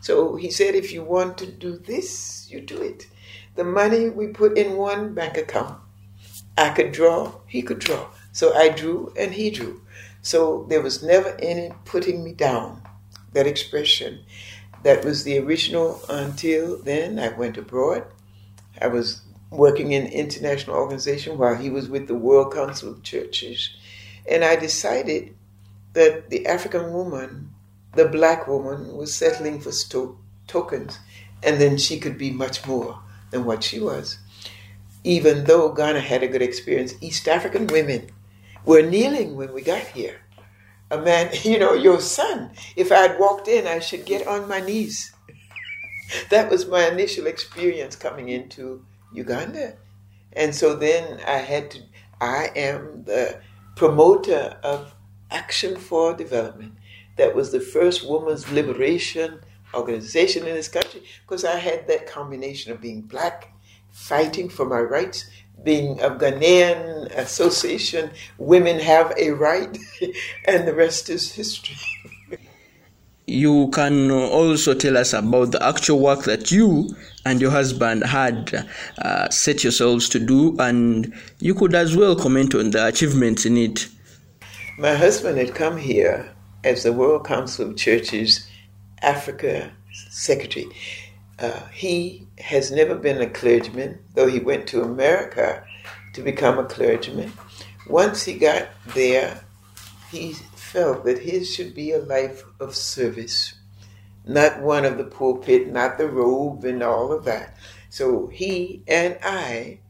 So 0.00 0.36
he 0.36 0.50
said, 0.50 0.74
if 0.74 0.92
you 0.92 1.02
want 1.02 1.38
to 1.38 1.46
do 1.46 1.76
this, 1.76 2.48
you 2.50 2.60
do 2.60 2.80
it. 2.82 3.06
The 3.56 3.64
money 3.64 4.08
we 4.08 4.28
put 4.28 4.56
in 4.56 4.76
one 4.76 5.14
bank 5.14 5.36
account. 5.36 5.78
I 6.56 6.70
could 6.70 6.92
draw, 6.92 7.40
he 7.46 7.62
could 7.62 7.78
draw. 7.78 8.08
So 8.32 8.54
I 8.54 8.68
drew 8.68 9.12
and 9.18 9.32
he 9.32 9.50
drew. 9.50 9.82
So 10.22 10.66
there 10.68 10.82
was 10.82 11.02
never 11.02 11.36
any 11.40 11.72
putting 11.84 12.22
me 12.22 12.32
down. 12.32 12.82
That 13.32 13.46
expression. 13.46 14.24
That 14.82 15.04
was 15.04 15.24
the 15.24 15.38
original 15.38 16.00
until 16.08 16.78
then. 16.78 17.18
I 17.18 17.28
went 17.28 17.58
abroad. 17.58 18.04
I 18.80 18.86
was 18.86 19.22
working 19.50 19.92
in 19.92 20.06
international 20.06 20.76
organization 20.76 21.36
while 21.36 21.56
he 21.56 21.70
was 21.70 21.88
with 21.88 22.06
the 22.06 22.14
World 22.14 22.54
Council 22.54 22.90
of 22.90 23.02
Churches. 23.02 23.70
And 24.28 24.44
I 24.44 24.56
decided 24.56 25.34
that 25.92 26.30
the 26.30 26.46
African 26.46 26.92
woman, 26.92 27.50
the 27.94 28.06
black 28.06 28.46
woman, 28.46 28.96
was 28.96 29.14
settling 29.14 29.60
for 29.60 29.72
sto- 29.72 30.18
tokens, 30.46 30.98
and 31.42 31.60
then 31.60 31.76
she 31.76 31.98
could 31.98 32.16
be 32.16 32.30
much 32.30 32.66
more 32.66 33.00
than 33.30 33.44
what 33.44 33.64
she 33.64 33.80
was. 33.80 34.18
Even 35.02 35.44
though 35.44 35.72
Ghana 35.72 36.00
had 36.00 36.22
a 36.22 36.28
good 36.28 36.42
experience, 36.42 36.94
East 37.00 37.26
African 37.26 37.66
women 37.66 38.10
were 38.64 38.82
kneeling 38.82 39.36
when 39.36 39.52
we 39.52 39.62
got 39.62 39.82
here. 39.82 40.20
A 40.90 40.98
man, 40.98 41.30
you 41.44 41.58
know, 41.58 41.74
your 41.74 42.00
son, 42.00 42.50
if 42.76 42.92
I 42.92 42.98
had 42.98 43.18
walked 43.18 43.48
in, 43.48 43.66
I 43.66 43.78
should 43.78 44.04
get 44.04 44.26
on 44.26 44.48
my 44.48 44.60
knees. 44.60 45.12
that 46.30 46.50
was 46.50 46.66
my 46.66 46.88
initial 46.88 47.26
experience 47.26 47.96
coming 47.96 48.28
into 48.28 48.84
Uganda. 49.12 49.76
And 50.32 50.54
so 50.54 50.74
then 50.74 51.20
I 51.26 51.38
had 51.38 51.70
to, 51.72 51.80
I 52.20 52.50
am 52.54 53.04
the 53.04 53.40
promoter 53.76 54.58
of 54.62 54.94
Action 55.30 55.76
for 55.76 56.14
Development. 56.14 56.74
That 57.16 57.34
was 57.34 57.52
the 57.52 57.60
first 57.60 58.08
women's 58.08 58.50
liberation 58.50 59.40
organization 59.74 60.46
in 60.46 60.54
this 60.54 60.68
country 60.68 61.02
because 61.22 61.44
I 61.44 61.56
had 61.56 61.86
that 61.86 62.06
combination 62.06 62.72
of 62.72 62.80
being 62.80 63.02
black, 63.02 63.52
fighting 63.90 64.48
for 64.48 64.64
my 64.64 64.80
rights, 64.80 65.28
being 65.64 66.00
a 66.00 66.10
Ghanaian 66.10 67.10
association, 67.16 68.10
women 68.38 68.78
have 68.78 69.12
a 69.16 69.30
right, 69.30 69.76
and 70.46 70.66
the 70.66 70.74
rest 70.74 71.08
is 71.08 71.32
history. 71.32 71.76
you 73.26 73.68
can 73.68 74.10
also 74.10 74.74
tell 74.74 74.96
us 74.96 75.12
about 75.12 75.52
the 75.52 75.64
actual 75.64 76.00
work 76.00 76.24
that 76.24 76.50
you 76.50 76.88
and 77.24 77.40
your 77.40 77.50
husband 77.50 78.02
had 78.04 78.68
uh, 79.02 79.28
set 79.30 79.62
yourselves 79.62 80.08
to 80.08 80.18
do, 80.18 80.56
and 80.58 81.14
you 81.38 81.54
could 81.54 81.74
as 81.74 81.96
well 81.96 82.16
comment 82.16 82.54
on 82.54 82.70
the 82.70 82.84
achievements 82.86 83.46
in 83.46 83.56
it. 83.56 83.88
My 84.78 84.94
husband 84.94 85.38
had 85.38 85.54
come 85.54 85.76
here 85.76 86.34
as 86.64 86.82
the 86.82 86.92
World 86.92 87.24
Council 87.24 87.70
of 87.70 87.76
Churches 87.76 88.48
Africa 89.02 89.70
Secretary. 90.10 90.66
Uh, 91.38 91.66
he 91.72 92.26
has 92.40 92.70
never 92.70 92.94
been 92.94 93.20
a 93.20 93.28
clergyman, 93.28 93.98
though 94.14 94.26
he 94.26 94.40
went 94.40 94.66
to 94.68 94.82
America 94.82 95.64
to 96.14 96.22
become 96.22 96.58
a 96.58 96.64
clergyman. 96.64 97.32
Once 97.86 98.24
he 98.24 98.34
got 98.34 98.68
there, 98.94 99.44
he 100.10 100.32
felt 100.54 101.04
that 101.04 101.18
his 101.18 101.52
should 101.52 101.74
be 101.74 101.92
a 101.92 101.98
life 101.98 102.44
of 102.58 102.74
service, 102.74 103.54
not 104.26 104.60
one 104.60 104.84
of 104.84 104.98
the 104.98 105.04
pulpit, 105.04 105.68
not 105.68 105.98
the 105.98 106.08
robe 106.08 106.64
and 106.64 106.82
all 106.82 107.12
of 107.12 107.24
that. 107.24 107.56
So 107.88 108.28
he 108.28 108.82
and 108.86 109.18
I 109.22 109.80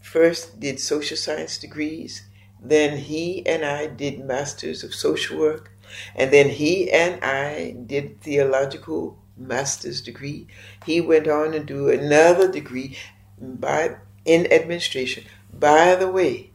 first 0.00 0.60
did 0.60 0.80
social 0.80 1.16
science 1.16 1.58
degrees, 1.58 2.22
then 2.60 2.96
he 2.96 3.44
and 3.46 3.64
I 3.64 3.86
did 3.86 4.24
masters 4.24 4.84
of 4.84 4.94
social 4.94 5.38
work, 5.38 5.70
and 6.14 6.32
then 6.32 6.48
he 6.48 6.90
and 6.90 7.22
I 7.22 7.76
did 7.86 8.20
theological 8.20 9.18
master's 9.36 10.00
degree. 10.00 10.46
He 10.86 11.00
went 11.00 11.28
on 11.28 11.52
to 11.52 11.60
do 11.60 11.88
another 11.88 12.50
degree 12.50 12.96
by 13.40 13.96
in 14.24 14.52
administration. 14.52 15.24
By 15.52 15.94
the 15.96 16.10
way, 16.10 16.50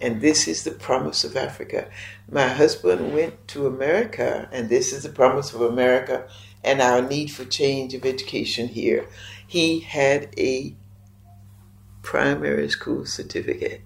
and 0.00 0.20
this 0.20 0.48
is 0.48 0.64
the 0.64 0.70
promise 0.70 1.24
of 1.24 1.36
Africa. 1.36 1.88
My 2.30 2.48
husband 2.48 3.12
went 3.12 3.46
to 3.48 3.66
America, 3.66 4.48
and 4.50 4.68
this 4.68 4.92
is 4.92 5.02
the 5.02 5.10
promise 5.10 5.52
of 5.52 5.60
America 5.60 6.26
and 6.64 6.80
our 6.80 7.02
need 7.02 7.28
for 7.28 7.44
change 7.44 7.94
of 7.94 8.04
education 8.04 8.68
here. 8.68 9.06
He 9.46 9.80
had 9.80 10.28
a 10.38 10.74
primary 12.02 12.68
school 12.70 13.04
certificate. 13.04 13.82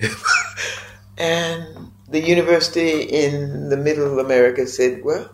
and 1.18 1.90
the 2.08 2.20
university 2.20 3.02
in 3.02 3.68
the 3.68 3.76
middle 3.76 4.06
of 4.06 4.24
America 4.24 4.66
said, 4.66 5.04
Well, 5.04 5.30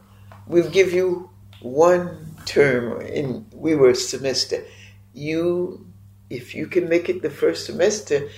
we'll 0.46 0.70
give 0.70 0.92
you 0.92 1.30
one 1.64 2.36
term, 2.44 3.00
and 3.00 3.46
we 3.52 3.74
were 3.74 3.94
semester. 3.94 4.64
You, 5.12 5.86
if 6.28 6.54
you 6.54 6.66
can 6.66 6.88
make 6.88 7.08
it 7.08 7.22
the 7.22 7.30
first 7.30 7.66
semester, 7.66 8.28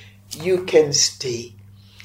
you 0.40 0.64
can 0.64 0.92
stay. 0.92 1.54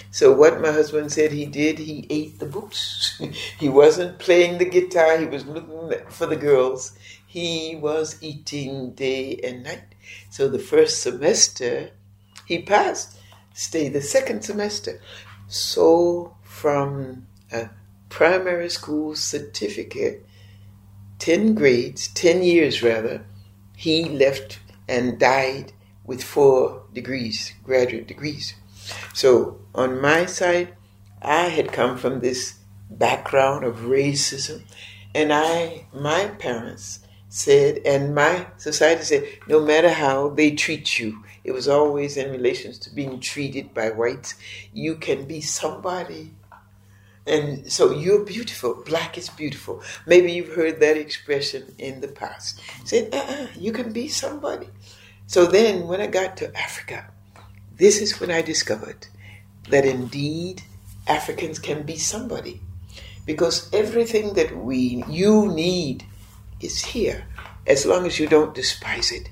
So 0.10 0.34
what 0.34 0.60
my 0.60 0.72
husband 0.72 1.12
said 1.12 1.32
he 1.32 1.46
did, 1.46 1.80
he 1.80 2.06
ate 2.10 2.40
the 2.40 2.46
books. 2.46 3.22
he 3.60 3.70
wasn't 3.70 4.20
playing 4.20 4.58
the 4.58 4.66
guitar, 4.66 5.18
he 5.18 5.26
was 5.26 5.46
looking 5.46 5.92
for 6.10 6.26
the 6.26 6.36
girls. 6.36 6.98
He 7.26 7.78
was 7.80 8.18
eating 8.22 8.92
day 8.92 9.40
and 9.42 9.64
night. 9.64 9.96
So 10.30 10.50
the 10.50 10.60
first 10.60 11.02
semester 11.02 11.92
he 12.46 12.62
passed, 12.62 13.18
Stay 13.54 13.90
the 13.90 14.02
second 14.02 14.44
semester. 14.44 15.02
So 15.48 16.36
from 16.42 17.28
a 17.52 17.70
primary 18.10 18.70
school 18.70 19.16
certificate, 19.16 20.26
10 21.22 21.54
grades, 21.54 22.08
10 22.08 22.42
years 22.42 22.82
rather, 22.82 23.24
he 23.76 24.06
left 24.06 24.60
and 24.88 25.20
died 25.20 25.72
with 26.04 26.24
four 26.24 26.82
degrees, 26.94 27.54
graduate 27.64 28.08
degrees. 28.08 28.56
So 29.14 29.60
on 29.76 30.02
my 30.02 30.26
side, 30.26 30.74
I 31.22 31.50
had 31.50 31.72
come 31.72 32.00
from 32.00 32.22
this 32.22 32.56
background 32.90 33.64
of 33.64 33.82
racism, 33.82 34.64
and 35.14 35.32
I, 35.32 35.86
my 35.94 36.26
parents 36.40 37.02
said, 37.30 37.82
and 37.86 38.16
my 38.16 38.48
society 38.58 39.04
said, 39.04 39.28
no 39.48 39.64
matter 39.64 39.92
how 39.92 40.30
they 40.30 40.56
treat 40.56 40.98
you, 40.98 41.24
it 41.44 41.52
was 41.52 41.68
always 41.68 42.18
in 42.18 42.32
relations 42.32 42.80
to 42.80 42.96
being 42.96 43.20
treated 43.20 43.76
by 43.76 43.92
whites, 43.92 44.34
you 44.74 44.96
can 44.96 45.26
be 45.26 45.40
somebody. 45.40 46.32
And 47.28 47.72
so 47.72 47.92
you're 47.92 48.26
beautiful. 48.26 48.84
Black 48.86 49.18
is 49.18 49.30
beautiful. 49.30 49.82
Maybe 50.08 50.32
you've 50.32 50.56
heard 50.56 50.80
that 50.80 50.98
expression 50.98 51.76
in 51.78 52.02
the 52.02 52.08
past. 52.08 52.60
Said, 52.84 53.14
uh-uh, 53.14 53.48
you 53.58 53.72
can 53.72 53.94
be 53.94 54.08
somebody. 54.08 54.68
So 55.28 55.46
then, 55.46 55.88
when 55.88 56.02
I 56.02 56.08
got 56.08 56.36
to 56.38 56.58
Africa, 56.58 57.12
this 57.78 58.02
is 58.02 58.20
when 58.20 58.32
I 58.32 58.42
discovered 58.42 59.08
that 59.70 59.86
indeed 59.86 60.64
Africans 61.08 61.60
can 61.60 61.84
be 61.84 61.98
somebody. 61.98 62.62
Because 63.26 63.72
everything 63.72 64.34
that 64.34 64.58
we 64.58 65.04
you 65.08 65.48
need 65.48 66.06
is 66.60 66.84
here, 66.84 67.26
as 67.68 67.86
long 67.86 68.06
as 68.08 68.20
you 68.20 68.28
don't 68.28 68.56
despise 68.56 69.12
it. 69.12 69.30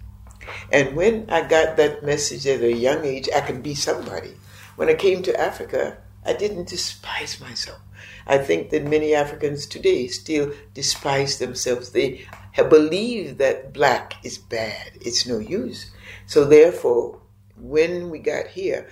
And 0.71 0.95
when 0.95 1.29
I 1.29 1.41
got 1.41 1.77
that 1.77 2.03
message 2.03 2.45
at 2.45 2.61
a 2.61 2.71
young 2.71 3.03
age, 3.03 3.27
I 3.35 3.41
can 3.41 3.61
be 3.61 3.73
somebody. 3.75 4.35
when 4.79 4.87
I 4.87 4.93
came 4.93 5.21
to 5.23 5.37
Africa, 5.37 5.97
I 6.29 6.33
didn't 6.33 6.69
despise 6.69 7.41
myself. 7.41 7.79
I 8.27 8.37
think 8.37 8.69
that 8.69 8.83
many 8.83 9.15
Africans 9.15 9.65
today 9.65 10.05
still 10.05 10.53
despise 10.75 11.39
themselves. 11.39 11.89
They 11.89 12.27
believe 12.55 13.39
that 13.39 13.73
black 13.73 14.13
is 14.23 14.37
bad, 14.37 14.91
it's 15.01 15.25
no 15.25 15.39
use. 15.39 15.89
So, 16.27 16.45
therefore, 16.45 17.19
when 17.57 18.11
we 18.11 18.19
got 18.19 18.45
here, 18.45 18.87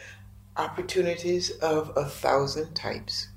opportunities 0.55 1.51
of 1.59 1.91
a 1.95 2.05
thousand 2.05 2.73
types. 2.73 3.27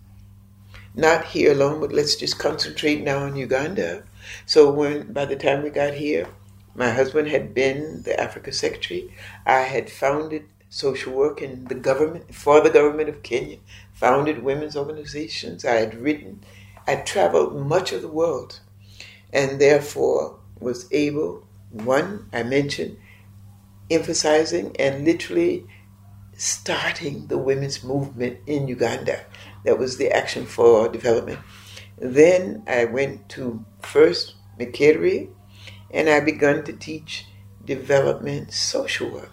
Not 0.94 1.26
here 1.26 1.52
alone, 1.52 1.80
but 1.80 1.92
let's 1.92 2.16
just 2.16 2.38
concentrate 2.38 3.02
now 3.02 3.18
on 3.18 3.36
Uganda. 3.36 4.04
So, 4.46 4.70
when 4.70 5.12
by 5.12 5.26
the 5.26 5.36
time 5.36 5.62
we 5.62 5.68
got 5.68 5.92
here, 5.92 6.26
my 6.74 6.88
husband 6.88 7.28
had 7.28 7.52
been 7.52 8.02
the 8.04 8.18
Africa 8.18 8.50
Secretary. 8.50 9.12
I 9.44 9.60
had 9.60 9.90
founded 9.90 10.44
social 10.70 11.12
work 11.12 11.42
in 11.42 11.64
the 11.64 11.74
government, 11.74 12.32
for 12.32 12.60
the 12.60 12.70
government 12.70 13.08
of 13.08 13.22
Kenya, 13.22 13.58
founded 14.00 14.42
women's 14.42 14.76
organizations. 14.76 15.62
I 15.62 15.74
had 15.74 15.94
written, 15.94 16.42
I 16.86 16.96
traveled 16.96 17.54
much 17.54 17.92
of 17.92 18.00
the 18.00 18.08
world, 18.08 18.60
and 19.30 19.60
therefore 19.60 20.40
was 20.58 20.90
able, 20.90 21.46
one, 21.70 22.30
I 22.32 22.42
mentioned, 22.42 22.96
emphasizing 23.90 24.74
and 24.78 25.04
literally 25.04 25.66
starting 26.32 27.26
the 27.26 27.36
women's 27.36 27.84
movement 27.84 28.38
in 28.46 28.66
Uganda. 28.66 29.20
That 29.66 29.78
was 29.78 29.98
the 29.98 30.10
Action 30.10 30.46
for 30.46 30.88
Development. 30.88 31.38
Then 31.98 32.62
I 32.66 32.86
went 32.86 33.28
to 33.30 33.62
first 33.82 34.34
Makerere, 34.58 35.28
and 35.90 36.08
I 36.08 36.20
began 36.20 36.64
to 36.64 36.72
teach 36.72 37.26
development 37.66 38.54
social 38.54 39.10
work. 39.10 39.32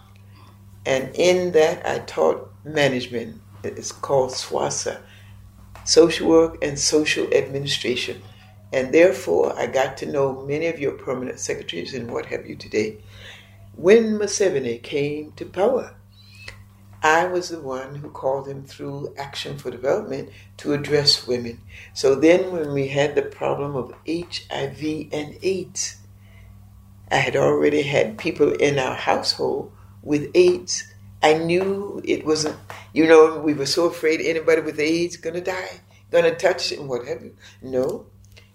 And 0.84 1.14
in 1.14 1.52
that, 1.52 1.86
I 1.86 2.00
taught 2.00 2.52
management. 2.64 3.40
It's 3.62 3.92
called 3.92 4.30
SWASA, 4.30 5.00
social 5.84 6.28
work 6.28 6.58
and 6.62 6.78
social 6.78 7.32
administration. 7.32 8.22
And 8.72 8.92
therefore, 8.92 9.58
I 9.58 9.66
got 9.66 9.96
to 9.98 10.06
know 10.06 10.44
many 10.46 10.66
of 10.66 10.78
your 10.78 10.92
permanent 10.92 11.40
secretaries 11.40 11.94
and 11.94 12.10
what 12.10 12.26
have 12.26 12.46
you 12.46 12.56
today. 12.56 12.98
When 13.74 14.18
Museveni 14.18 14.82
came 14.82 15.32
to 15.36 15.46
power, 15.46 15.94
I 17.02 17.26
was 17.26 17.48
the 17.48 17.60
one 17.60 17.94
who 17.94 18.10
called 18.10 18.48
him 18.48 18.64
through 18.64 19.14
Action 19.16 19.56
for 19.56 19.70
Development 19.70 20.30
to 20.58 20.72
address 20.72 21.28
women. 21.28 21.60
So 21.94 22.16
then, 22.16 22.50
when 22.50 22.72
we 22.72 22.88
had 22.88 23.14
the 23.14 23.22
problem 23.22 23.76
of 23.76 23.94
HIV 24.06 25.08
and 25.12 25.38
AIDS, 25.42 25.96
I 27.10 27.16
had 27.16 27.36
already 27.36 27.82
had 27.82 28.18
people 28.18 28.52
in 28.52 28.78
our 28.78 28.96
household 28.96 29.72
with 30.02 30.30
AIDS. 30.34 30.92
I 31.22 31.34
knew 31.34 32.00
it 32.04 32.24
wasn't, 32.24 32.56
you 32.92 33.06
know, 33.06 33.38
we 33.40 33.54
were 33.54 33.66
so 33.66 33.86
afraid 33.86 34.20
anybody 34.20 34.60
with 34.60 34.78
AIDS 34.78 35.16
gonna 35.16 35.40
die, 35.40 35.80
gonna 36.10 36.34
touch 36.34 36.72
it 36.72 36.78
and 36.78 36.88
what 36.88 37.06
have 37.06 37.22
you. 37.22 37.34
No. 37.60 38.06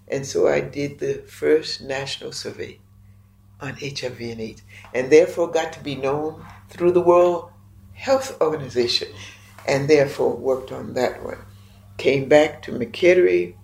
And 0.08 0.26
so 0.26 0.48
I 0.48 0.60
did 0.60 0.98
the 0.98 1.14
first 1.26 1.82
national 1.82 2.32
survey 2.32 2.78
on 3.60 3.76
HIV 3.80 4.20
and 4.20 4.40
AIDS, 4.40 4.62
and 4.92 5.10
therefore 5.10 5.50
got 5.50 5.72
to 5.74 5.82
be 5.82 5.94
known 5.94 6.44
through 6.68 6.92
the 6.92 7.00
World 7.00 7.50
Health 7.94 8.40
Organization, 8.40 9.08
and 9.66 9.88
therefore 9.88 10.36
worked 10.36 10.72
on 10.72 10.94
that 10.94 11.22
one. 11.24 11.38
Came 11.96 12.28
back 12.28 12.62
to 12.62 12.72
Makerere, 12.72 13.54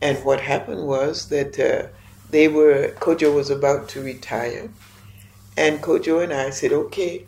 and 0.00 0.24
what 0.24 0.40
happened 0.40 0.86
was 0.86 1.28
that 1.28 1.58
uh, 1.58 1.88
they 2.30 2.48
were, 2.48 2.94
Kojo 2.98 3.34
was 3.34 3.50
about 3.50 3.88
to 3.90 4.02
retire, 4.02 4.70
and 5.56 5.82
Kojo 5.82 6.22
and 6.22 6.32
I 6.32 6.50
said, 6.50 6.72
okay, 6.72 7.26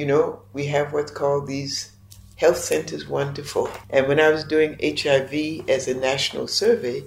you 0.00 0.06
know, 0.06 0.40
we 0.54 0.64
have 0.64 0.94
what's 0.94 1.10
called 1.10 1.46
these 1.46 1.92
health 2.36 2.56
centers 2.56 3.06
one 3.06 3.34
to 3.34 3.44
four. 3.44 3.70
And 3.90 4.08
when 4.08 4.18
I 4.18 4.30
was 4.30 4.44
doing 4.44 4.78
HIV 4.82 5.68
as 5.68 5.86
a 5.86 5.92
national 5.92 6.46
survey, 6.46 7.04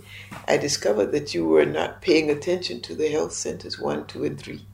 I 0.47 0.57
discovered 0.57 1.11
that 1.11 1.33
you 1.33 1.43
were 1.43 1.65
not 1.65 2.03
paying 2.03 2.29
attention 2.29 2.81
to 2.81 2.93
the 2.93 3.09
health 3.09 3.33
centers 3.33 3.79
one, 3.79 4.05
two, 4.05 4.23
and 4.23 4.39
three. 4.39 4.67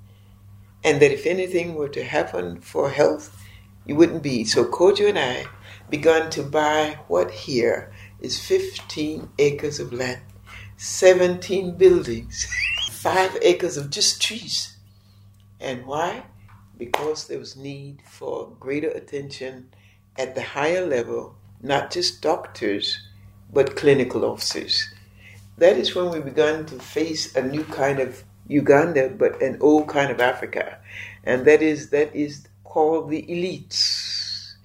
And 0.83 1.01
that 1.01 1.13
if 1.13 1.25
anything 1.25 1.75
were 1.75 1.87
to 1.87 2.03
happen 2.03 2.59
for 2.59 2.89
health, 2.89 3.41
you 3.85 3.95
wouldn't 3.95 4.21
be. 4.21 4.43
So 4.43 4.65
Kojo 4.65 5.07
and 5.07 5.17
I 5.17 5.45
began 5.89 6.29
to 6.31 6.43
buy 6.43 6.99
what 7.07 7.31
here 7.31 7.89
is 8.19 8.37
15 8.37 9.29
acres 9.39 9.79
of 9.79 9.93
land, 9.93 10.19
17 10.75 11.77
buildings, 11.77 12.53
five 12.91 13.37
acres 13.41 13.77
of 13.77 13.89
just 13.89 14.21
trees. 14.21 14.75
And 15.61 15.85
why? 15.85 16.25
Because 16.79 17.27
there 17.27 17.37
was 17.37 17.55
need 17.55 17.99
for 18.09 18.49
greater 18.59 18.89
attention 18.89 19.69
at 20.17 20.33
the 20.33 20.41
higher 20.41 20.85
level, 20.85 21.35
not 21.61 21.91
just 21.91 22.21
doctors, 22.21 22.99
but 23.53 23.75
clinical 23.75 24.25
officers. 24.25 24.87
That 25.57 25.77
is 25.77 25.93
when 25.93 26.09
we 26.09 26.21
began 26.21 26.65
to 26.67 26.79
face 26.79 27.35
a 27.35 27.41
new 27.41 27.65
kind 27.65 27.99
of 27.99 28.23
Uganda, 28.47 29.09
but 29.09 29.41
an 29.41 29.57
old 29.61 29.89
kind 29.89 30.09
of 30.09 30.21
Africa. 30.21 30.79
And 31.23 31.45
that 31.45 31.61
is 31.61 31.89
that 31.89 32.15
is 32.15 32.47
called 32.63 33.09
the 33.09 33.23
elites. 33.23 34.55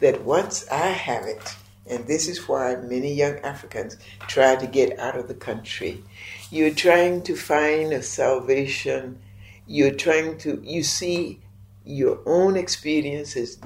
That 0.00 0.24
once 0.24 0.66
I 0.70 0.88
have 0.88 1.24
it, 1.24 1.56
and 1.86 2.06
this 2.06 2.28
is 2.28 2.48
why 2.48 2.76
many 2.76 3.12
young 3.12 3.38
Africans 3.40 3.96
try 4.28 4.56
to 4.56 4.66
get 4.66 4.98
out 4.98 5.16
of 5.16 5.28
the 5.28 5.34
country. 5.34 6.02
You're 6.50 6.74
trying 6.74 7.22
to 7.22 7.36
find 7.36 7.92
a 7.92 8.02
salvation. 8.02 9.20
You're 9.66 9.94
trying 9.94 10.38
to, 10.38 10.60
you 10.62 10.82
see 10.82 11.40
your 11.84 12.20
own 12.26 12.56
experience 12.56 13.36
is, 13.36 13.58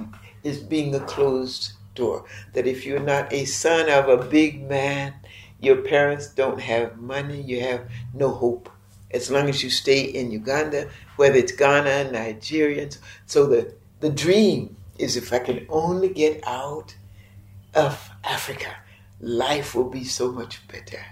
is 0.43 0.59
being 0.59 0.95
a 0.95 1.01
closed 1.01 1.73
door. 1.95 2.25
That 2.55 2.67
if 2.67 2.85
you're 2.85 3.01
not 3.01 3.33
a 3.33 3.45
son 3.45 3.89
of 3.89 4.09
a 4.09 4.25
big 4.25 4.69
man, 4.69 5.15
your 5.61 5.77
parents 5.77 6.29
don't 6.29 6.61
have 6.61 6.99
money, 6.99 7.41
you 7.41 7.61
have 7.61 7.89
no 8.15 8.31
hope. 8.31 8.71
As 9.11 9.31
long 9.31 9.49
as 9.49 9.63
you 9.63 9.71
stay 9.71 10.03
in 10.03 10.31
Uganda, 10.31 10.89
whether 11.17 11.37
it's 11.37 11.53
Ghana, 11.53 12.11
Nigerians. 12.13 12.99
So 13.27 13.47
the, 13.47 13.75
the 14.01 14.11
dream 14.11 14.77
is 14.99 15.17
if 15.17 15.33
I 15.33 15.39
can 15.39 15.67
only 15.69 16.11
get 16.11 16.47
out 16.47 16.95
of 17.75 18.11
Africa, 18.25 18.77
life 19.21 19.75
will 19.75 19.89
be 19.89 20.05
so 20.05 20.31
much 20.31 20.67
better. 20.69 21.05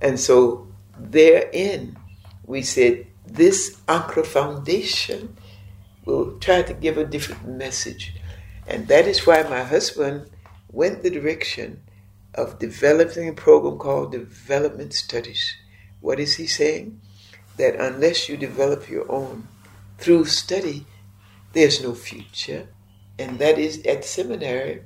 And 0.00 0.18
so 0.18 0.68
therein, 0.98 1.98
we 2.46 2.62
said, 2.62 3.06
this 3.26 3.76
Ankrah 3.86 4.26
Foundation 4.26 5.36
will 6.04 6.38
try 6.38 6.62
to 6.62 6.74
give 6.74 6.96
a 6.96 7.04
different 7.04 7.46
message. 7.46 8.14
And 8.66 8.88
that 8.88 9.06
is 9.06 9.26
why 9.26 9.42
my 9.42 9.62
husband 9.62 10.30
went 10.70 11.02
the 11.02 11.10
direction 11.10 11.82
of 12.34 12.58
developing 12.58 13.28
a 13.28 13.32
program 13.32 13.78
called 13.78 14.12
Development 14.12 14.92
Studies. 14.92 15.56
What 16.00 16.20
is 16.20 16.36
he 16.36 16.46
saying? 16.46 17.00
That 17.56 17.74
unless 17.74 18.28
you 18.28 18.36
develop 18.36 18.88
your 18.88 19.10
own 19.10 19.48
through 19.98 20.26
study, 20.26 20.86
there's 21.52 21.82
no 21.82 21.94
future. 21.94 22.68
And 23.18 23.38
that 23.38 23.58
is 23.58 23.84
at 23.84 24.04
seminary, 24.04 24.82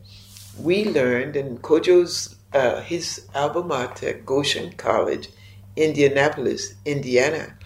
we 0.59 0.85
learned, 0.85 1.37
and 1.37 1.63
Kojo's, 1.63 2.37
uh, 2.53 2.81
his 2.81 3.27
alma 3.35 3.63
mater, 3.63 4.15
Goshen 4.15 4.73
College, 4.73 5.29
Indianapolis, 5.77 6.75
Indiana, 6.85 7.57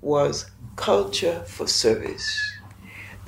was 0.00 0.50
culture 0.76 1.44
for 1.46 1.66
service 1.66 2.57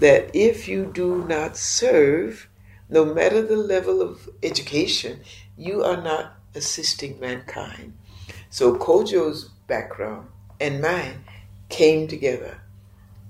that 0.01 0.31
if 0.35 0.67
you 0.67 0.87
do 0.87 1.25
not 1.27 1.57
serve, 1.57 2.49
no 2.89 3.05
matter 3.05 3.43
the 3.43 3.57
level 3.57 4.03
of 4.03 4.29
education, 4.43 5.21
you 5.57 5.85
are 5.85 6.03
not 6.03 6.35
assisting 6.55 7.21
mankind. 7.21 7.93
So 8.49 8.75
Kojo's 8.75 9.45
background 9.69 10.29
and 10.59 10.83
mine 10.83 11.25
came 11.69 12.09
together 12.09 12.61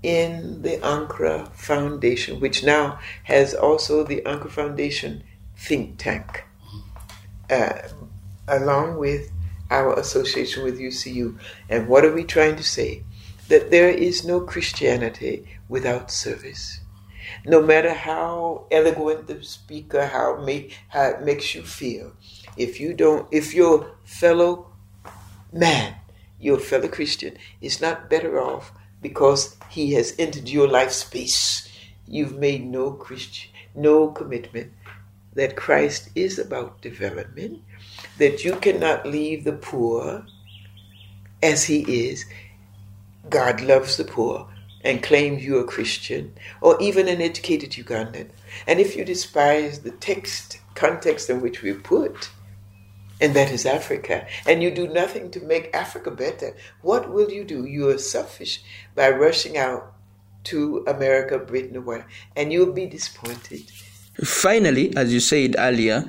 in 0.02 0.62
the 0.62 0.78
Ankrah 0.78 1.52
Foundation, 1.52 2.40
which 2.40 2.64
now 2.64 2.98
has 3.24 3.52
also 3.52 4.02
the 4.02 4.22
Ankrah 4.22 4.50
Foundation 4.50 5.22
think 5.56 5.98
tank, 5.98 6.44
uh, 7.50 7.82
along 8.48 8.96
with 8.96 9.30
our 9.70 9.98
association 9.98 10.64
with 10.64 10.80
UCU. 10.80 11.38
And 11.68 11.86
what 11.86 12.04
are 12.04 12.12
we 12.12 12.24
trying 12.24 12.56
to 12.56 12.62
say? 12.62 13.04
That 13.48 13.70
there 13.70 13.90
is 13.90 14.24
no 14.24 14.40
Christianity 14.40 15.46
without 15.70 16.10
service. 16.10 16.80
No 17.46 17.62
matter 17.62 17.94
how 17.94 18.66
eloquent 18.70 19.28
the 19.28 19.42
speaker, 19.42 20.06
how, 20.06 20.42
make, 20.42 20.76
how 20.88 21.04
it 21.04 21.22
makes 21.22 21.54
you 21.54 21.62
feel, 21.62 22.12
if 22.56 22.80
you 22.80 22.92
don't, 22.92 23.28
if 23.30 23.54
your 23.54 23.94
fellow 24.04 24.66
man, 25.52 25.94
your 26.40 26.58
fellow 26.58 26.88
Christian, 26.88 27.38
is 27.60 27.80
not 27.80 28.10
better 28.10 28.40
off 28.40 28.72
because 29.00 29.56
he 29.70 29.92
has 29.92 30.14
entered 30.18 30.48
your 30.48 30.68
life 30.68 30.90
space, 30.90 31.68
you've 32.06 32.36
made 32.36 32.66
no 32.66 32.90
Christian, 32.90 33.50
no 33.74 34.08
commitment 34.08 34.72
that 35.34 35.56
Christ 35.56 36.10
is 36.16 36.38
about 36.38 36.82
development, 36.82 37.62
that 38.18 38.44
you 38.44 38.56
cannot 38.56 39.06
leave 39.06 39.44
the 39.44 39.52
poor 39.52 40.26
as 41.42 41.64
he 41.64 42.08
is. 42.08 42.24
God 43.28 43.60
loves 43.60 43.96
the 43.96 44.04
poor, 44.04 44.48
and 44.82 45.02
claim 45.02 45.38
you're 45.38 45.62
a 45.62 45.64
Christian 45.64 46.34
or 46.60 46.80
even 46.80 47.08
an 47.08 47.20
educated 47.20 47.70
Ugandan. 47.72 48.30
And 48.66 48.80
if 48.80 48.96
you 48.96 49.04
despise 49.04 49.80
the 49.80 49.90
text, 49.90 50.60
context 50.74 51.28
in 51.28 51.40
which 51.40 51.62
we 51.62 51.72
put, 51.74 52.30
and 53.20 53.34
that 53.34 53.50
is 53.50 53.66
Africa, 53.66 54.26
and 54.46 54.62
you 54.62 54.70
do 54.70 54.88
nothing 54.88 55.30
to 55.32 55.40
make 55.40 55.74
Africa 55.74 56.10
better, 56.10 56.56
what 56.80 57.12
will 57.12 57.30
you 57.30 57.44
do? 57.44 57.66
You 57.66 57.90
are 57.90 57.98
selfish 57.98 58.62
by 58.94 59.10
rushing 59.10 59.58
out 59.58 59.92
to 60.44 60.84
America, 60.86 61.38
Britain, 61.38 61.76
or 61.76 61.82
whatever, 61.82 62.08
and 62.34 62.50
you'll 62.52 62.72
be 62.72 62.86
disappointed. 62.86 63.70
Finally, 64.24 64.94
as 64.96 65.12
you 65.12 65.20
said 65.20 65.56
earlier, 65.58 66.04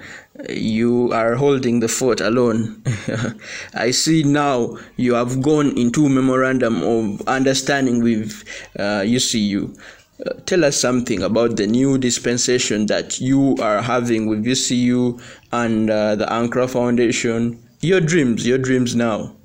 you 0.50 1.12
are 1.14 1.36
holding 1.36 1.80
the 1.80 1.88
fort 1.88 2.20
alone. 2.20 2.82
I 3.74 3.92
see 3.92 4.24
now 4.24 4.78
you 4.98 5.14
have 5.14 5.42
gone 5.42 5.78
into 5.78 6.10
memorandum 6.10 6.82
of 6.84 7.22
understanding 7.28 8.04
with 8.04 8.44
uh, 8.78 9.02
UCU. 9.02 9.78
Uh, 10.26 10.34
tell 10.46 10.64
us 10.64 10.78
something 10.78 11.24
about 11.24 11.58
the 11.58 11.68
new 11.68 11.98
dispensation 11.98 12.86
that 12.88 13.20
you 13.20 13.56
are 13.62 13.82
having 13.82 14.28
with 14.28 14.46
UCU 14.46 15.22
and 15.52 15.90
uh, 15.90 16.16
the 16.16 16.26
Ankrah 16.26 16.70
Foundation. 16.70 17.62
Your 17.82 18.02
dreams, 18.02 18.46
your 18.46 18.58
dreams 18.58 18.96
now. 18.96 19.36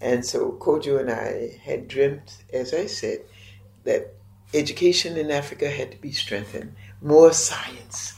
And 0.00 0.24
so 0.24 0.52
Kojo 0.60 1.00
and 1.00 1.10
I 1.10 1.58
had 1.64 1.88
dreamt, 1.88 2.44
as 2.52 2.74
I 2.74 2.86
said, 2.86 3.20
that 3.84 4.14
education 4.52 5.16
in 5.16 5.30
Africa 5.30 5.70
had 5.70 5.92
to 5.92 5.96
be 5.98 6.12
strengthened, 6.12 6.74
more 7.00 7.32
science. 7.32 8.14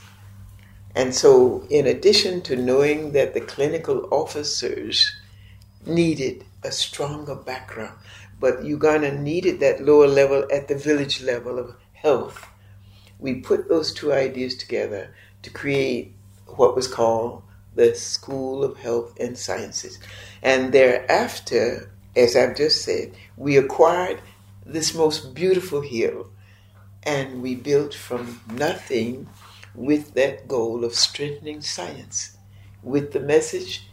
And 0.95 1.15
so, 1.15 1.67
in 1.69 1.87
addition 1.87 2.41
to 2.43 2.57
knowing 2.57 3.13
that 3.13 3.35
the 3.35 3.41
clinical 3.41 4.09
officers 4.11 5.15
needed 5.85 6.45
a 6.65 6.73
stronger 6.73 7.35
background, 7.35 7.99
but 8.41 8.65
Uganda 8.65 9.13
needed 9.13 9.61
that 9.61 9.85
lower 9.85 10.07
level 10.07 10.47
at 10.53 10.69
the 10.69 10.75
village 10.75 11.23
level 11.23 11.59
of 11.59 11.77
health. 11.93 12.47
We 13.19 13.37
put 13.37 13.69
those 13.69 13.93
two 13.93 14.13
ideas 14.13 14.57
together 14.57 15.15
to 15.43 15.51
create 15.51 16.15
what 16.47 16.75
was 16.75 16.89
called 16.89 17.43
the 17.75 17.95
School 17.95 18.65
of 18.65 18.79
Health 18.79 19.17
and 19.21 19.37
Sciences. 19.37 19.99
And 20.43 20.73
thereafter, 20.73 21.91
as 22.15 22.37
I've 22.37 22.57
just 22.57 22.83
said, 22.83 23.13
we 23.37 23.57
acquired 23.57 24.21
this 24.65 24.95
most 24.95 25.35
beautiful 25.35 25.83
hill 25.83 26.31
and 27.07 27.41
we 27.41 27.55
built 27.55 27.95
from 27.95 28.41
nothing 28.53 29.29
with 29.75 30.15
that 30.15 30.49
goal 30.49 30.85
of 30.85 30.95
strengthening 30.95 31.61
science, 31.61 32.37
with 32.83 33.13
the 33.13 33.21
message 33.21 33.87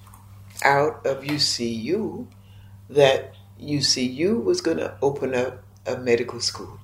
out 0.65 1.05
of 1.05 1.23
UCU 1.23 2.27
that 2.89 3.35
UCU 3.61 4.43
was 4.43 4.61
going 4.61 4.77
to 4.77 4.97
open 5.01 5.35
up 5.35 5.63
a 5.85 5.95
medical 5.95 6.39
school. 6.39 6.79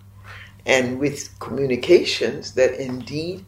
And 0.65 0.99
with 0.99 1.37
communications, 1.39 2.53
that 2.53 2.79
indeed 2.79 3.45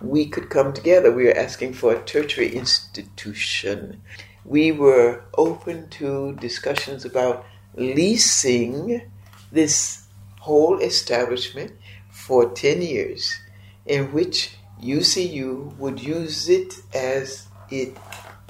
we 0.00 0.26
could 0.26 0.50
come 0.50 0.72
together. 0.72 1.10
We 1.10 1.24
were 1.24 1.36
asking 1.36 1.74
for 1.74 1.94
a 1.94 2.02
tertiary 2.02 2.54
institution. 2.54 4.02
We 4.44 4.70
were 4.70 5.24
open 5.36 5.88
to 5.90 6.34
discussions 6.34 7.04
about 7.04 7.44
leasing 7.74 9.10
this 9.50 10.04
whole 10.38 10.78
establishment 10.78 11.72
for 12.30 12.50
10 12.54 12.82
years, 12.82 13.34
in 13.86 14.12
which 14.12 14.54
UCU 14.80 15.76
would 15.78 16.00
use 16.00 16.48
it 16.48 16.74
as 16.94 17.48
it 17.70 17.96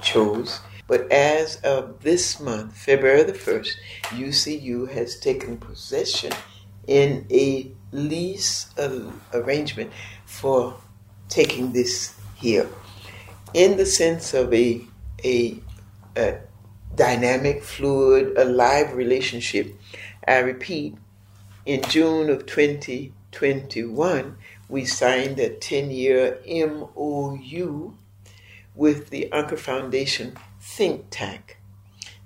chose 0.01 0.59
but 0.91 1.09
as 1.09 1.55
of 1.61 2.01
this 2.01 2.41
month, 2.41 2.75
February 2.75 3.23
the 3.23 3.31
1st, 3.31 3.75
UCU 4.09 4.91
has 4.91 5.17
taken 5.17 5.55
possession 5.55 6.33
in 6.85 7.25
a 7.31 7.71
lease 7.93 8.69
arrangement 9.33 9.89
for 10.25 10.75
taking 11.29 11.71
this 11.71 12.13
here 12.35 12.67
in 13.53 13.77
the 13.77 13.85
sense 13.85 14.33
of 14.33 14.53
a, 14.53 14.81
a, 15.23 15.59
a 16.17 16.39
dynamic, 16.95 17.63
fluid, 17.63 18.37
alive 18.37 18.93
relationship. 18.93 19.73
I 20.27 20.39
repeat, 20.39 20.97
in 21.65 21.83
June 21.83 22.29
of 22.29 22.47
2021, 23.31 24.37
we 24.69 24.85
signed 24.85 25.39
a 25.39 25.49
10 25.49 25.91
year 25.91 26.39
MOU 26.47 27.93
with 28.75 29.09
the 29.09 29.29
Ankrah 29.31 29.59
Foundation 29.59 30.37
think 30.59 31.05
tank. 31.09 31.59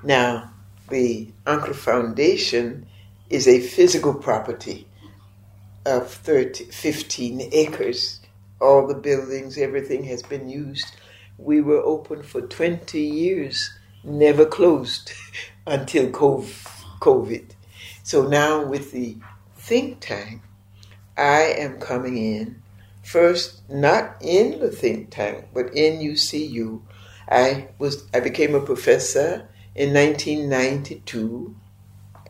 Now, 0.03 0.51
the 0.89 1.29
Ankrah 1.45 1.75
Foundation 1.75 2.85
is 3.29 3.47
a 3.47 3.59
physical 3.59 4.13
property 4.13 4.87
of 5.85 6.11
30, 6.11 6.65
15 6.65 7.49
acres. 7.51 8.19
All 8.61 8.87
the 8.87 8.95
buildings, 8.95 9.57
everything 9.57 10.03
has 10.05 10.21
been 10.23 10.47
used. 10.47 10.95
We 11.37 11.61
were 11.61 11.81
open 11.81 12.23
for 12.23 12.41
20 12.41 12.99
years, 12.99 13.71
never 14.03 14.45
closed 14.45 15.11
until 15.67 16.09
COVID. 16.09 17.51
So 18.03 18.27
now, 18.27 18.63
with 18.63 18.91
the 18.91 19.17
think 19.57 19.99
tank, 19.99 20.41
I 21.17 21.41
am 21.57 21.79
coming 21.79 22.17
in 22.17 22.61
first, 23.03 23.69
not 23.69 24.17
in 24.21 24.59
the 24.59 24.69
think 24.69 25.11
tank, 25.11 25.47
but 25.53 25.73
in 25.73 25.99
UCU 25.99 26.81
I 27.29 27.69
was 27.79 28.05
I 28.13 28.19
became 28.19 28.55
a 28.55 28.61
professor 28.61 29.47
in 29.73 29.93
1992 29.93 31.55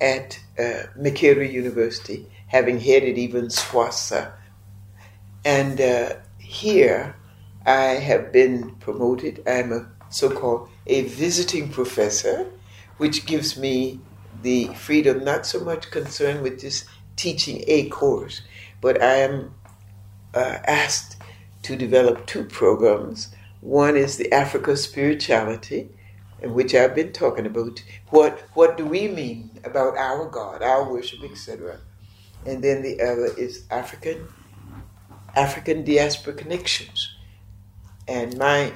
at 0.01 0.39
uh, 0.57 0.83
University, 0.97 2.27
having 2.47 2.79
headed 2.79 3.17
even 3.17 3.47
SWASA. 3.47 4.31
And 5.43 5.79
uh, 5.79 6.15
here 6.39 7.15
I 7.65 7.99
have 7.99 8.31
been 8.31 8.71
promoted. 8.75 9.43
I'm 9.47 9.71
a 9.71 9.87
so-called 10.09 10.69
a 10.87 11.03
visiting 11.03 11.69
professor, 11.69 12.51
which 12.97 13.25
gives 13.25 13.57
me 13.57 13.99
the 14.41 14.67
freedom, 14.75 15.23
not 15.23 15.45
so 15.45 15.59
much 15.59 15.91
concerned 15.91 16.41
with 16.41 16.59
just 16.59 16.85
teaching 17.15 17.63
a 17.67 17.89
course, 17.89 18.41
but 18.85 19.01
I 19.01 19.15
am 19.15 19.55
uh, 20.35 20.59
asked 20.67 21.17
to 21.63 21.75
develop 21.75 22.27
two 22.27 22.43
programs 22.43 23.35
one 23.61 23.97
is 23.97 24.17
the 24.17 24.31
Africa 24.31 24.77
spirituality, 24.77 25.89
in 26.39 26.53
which 26.53 26.75
I've 26.75 26.93
been 26.93 27.11
talking 27.11 27.47
about. 27.47 27.83
What 28.11 28.33
what 28.53 28.77
do 28.77 28.85
we 28.85 29.07
mean 29.07 29.49
about 29.63 29.97
our 29.97 30.29
God, 30.29 30.61
our 30.61 30.87
worship, 30.87 31.23
etc. 31.23 31.79
And 32.45 32.63
then 32.63 32.83
the 32.83 33.01
other 33.01 33.33
is 33.35 33.63
African 33.71 34.27
African 35.35 35.83
diaspora 35.83 36.33
connections. 36.35 37.09
And 38.07 38.37
my 38.37 38.71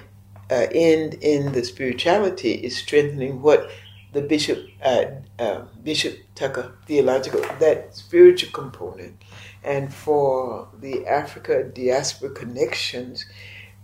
uh, 0.50 0.66
end 0.72 1.20
in 1.22 1.52
the 1.52 1.64
spirituality 1.64 2.54
is 2.54 2.76
strengthening 2.76 3.44
what 3.44 3.70
the 4.14 4.22
bishop 4.22 4.68
uh, 4.84 5.06
uh, 5.38 5.62
Bishop 5.84 6.18
Tucker 6.36 6.74
theological 6.88 7.42
that 7.60 7.96
spiritual 7.96 8.52
component, 8.52 9.16
and 9.64 9.94
for 9.94 10.68
the 10.80 11.06
Africa 11.06 11.64
diaspora 11.64 12.30
connections 12.32 13.26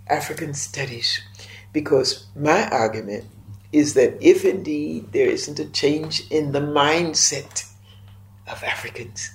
African 0.08 0.54
studies 0.54 1.22
because 1.74 2.28
my 2.36 2.68
argument 2.70 3.26
is 3.72 3.94
that 3.96 4.18
if 4.22 4.46
indeed 4.46 5.12
there 5.12 5.28
isn't 5.28 5.60
a 5.60 5.66
change 5.66 6.24
in 6.30 6.52
the 6.52 6.62
mindset 6.62 7.70
of 8.48 8.64
Africans, 8.64 9.32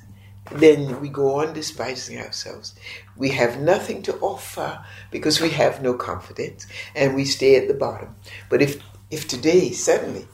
then 0.52 1.00
we 1.00 1.08
go 1.08 1.40
on 1.40 1.52
despising 1.52 2.18
ourselves. 2.18 2.74
We 3.16 3.30
have 3.30 3.60
nothing 3.60 4.02
to 4.02 4.16
offer 4.20 4.84
because 5.10 5.40
we 5.40 5.50
have 5.50 5.82
no 5.82 5.94
confidence 5.94 6.66
and 6.94 7.14
we 7.14 7.24
stay 7.24 7.56
at 7.56 7.68
the 7.68 7.74
bottom. 7.74 8.16
But 8.48 8.62
if, 8.62 8.82
if 9.10 9.28
today, 9.28 9.72
suddenly, 9.72 10.26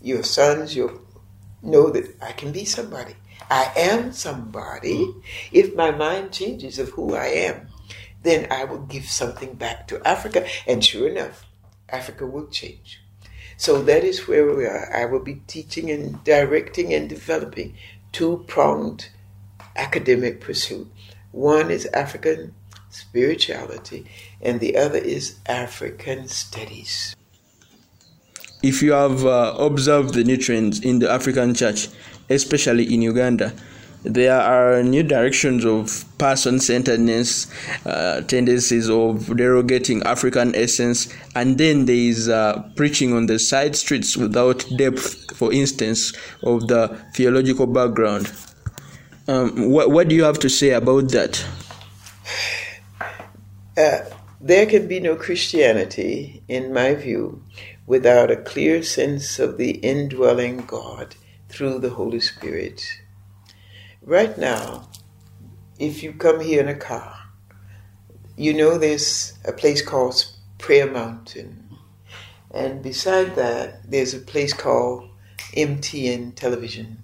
your 0.00 0.24
sons, 0.24 0.74
you 0.74 1.06
know 1.62 1.90
that 1.90 2.16
I 2.20 2.32
can 2.32 2.50
be 2.50 2.64
somebody, 2.64 3.14
I 3.52 3.70
am 3.76 4.12
somebody, 4.12 5.14
if 5.52 5.74
my 5.74 5.90
mind 5.90 6.32
changes 6.32 6.78
of 6.78 6.88
who 6.88 7.14
I 7.14 7.26
am, 7.26 7.68
then 8.22 8.50
I 8.50 8.64
will 8.64 8.86
give 8.86 9.04
something 9.04 9.52
back 9.56 9.86
to 9.88 10.00
Africa. 10.08 10.46
And 10.66 10.82
sure 10.82 11.06
enough, 11.06 11.44
Africa 11.90 12.26
will 12.26 12.46
change. 12.46 13.02
So 13.58 13.82
that 13.82 14.04
is 14.04 14.26
where 14.26 14.54
we 14.56 14.64
are. 14.64 14.90
I 14.96 15.04
will 15.04 15.22
be 15.22 15.42
teaching 15.46 15.90
and 15.90 16.24
directing 16.24 16.94
and 16.94 17.10
developing 17.10 17.74
two 18.10 18.42
pronged 18.48 19.10
academic 19.76 20.40
pursuit. 20.40 20.90
One 21.30 21.70
is 21.70 21.84
African 21.92 22.54
spirituality, 22.88 24.06
and 24.40 24.60
the 24.60 24.78
other 24.78 24.96
is 24.96 25.36
African 25.44 26.26
studies. 26.28 27.14
If 28.62 28.80
you 28.80 28.92
have 28.92 29.26
uh, 29.26 29.56
observed 29.58 30.14
the 30.14 30.22
new 30.22 30.36
trends 30.36 30.80
in 30.80 31.00
the 31.00 31.10
African 31.10 31.52
church, 31.52 31.88
especially 32.32 32.92
in 32.92 33.02
Uganda, 33.02 33.52
there 34.04 34.40
are 34.40 34.82
new 34.82 35.04
directions 35.04 35.64
of 35.64 36.04
person 36.18 36.58
centeredness, 36.58 37.46
uh, 37.86 38.22
tendencies 38.22 38.90
of 38.90 39.26
derogating 39.28 40.04
African 40.04 40.54
essence, 40.56 41.12
and 41.36 41.56
then 41.56 41.86
there 41.86 41.94
is 41.94 42.28
uh, 42.28 42.68
preaching 42.74 43.12
on 43.12 43.26
the 43.26 43.38
side 43.38 43.76
streets 43.76 44.16
without 44.16 44.64
depth, 44.76 45.36
for 45.36 45.52
instance, 45.52 46.12
of 46.42 46.66
the 46.66 46.98
theological 47.14 47.66
background. 47.66 48.32
Um, 49.28 49.70
what, 49.70 49.92
what 49.92 50.08
do 50.08 50.16
you 50.16 50.24
have 50.24 50.40
to 50.40 50.48
say 50.48 50.70
about 50.70 51.10
that? 51.10 51.44
Uh, 53.76 54.00
there 54.40 54.66
can 54.66 54.88
be 54.88 54.98
no 54.98 55.14
Christianity, 55.14 56.42
in 56.48 56.72
my 56.72 56.96
view, 56.96 57.40
without 57.86 58.32
a 58.32 58.36
clear 58.36 58.82
sense 58.82 59.38
of 59.38 59.58
the 59.58 59.72
indwelling 59.76 60.58
God 60.66 61.14
through 61.52 61.78
the 61.78 61.90
Holy 61.90 62.20
Spirit. 62.20 62.82
Right 64.00 64.36
now, 64.38 64.88
if 65.78 66.02
you 66.02 66.14
come 66.14 66.40
here 66.40 66.60
in 66.60 66.68
a 66.68 66.74
car, 66.74 67.14
you 68.36 68.54
know 68.54 68.78
there's 68.78 69.34
a 69.44 69.52
place 69.52 69.82
called 69.82 70.24
Prayer 70.58 70.90
Mountain. 70.90 71.68
And 72.50 72.82
beside 72.82 73.36
that, 73.36 73.90
there's 73.90 74.14
a 74.14 74.18
place 74.18 74.52
called 74.52 75.10
MTN 75.54 76.34
Television. 76.34 77.02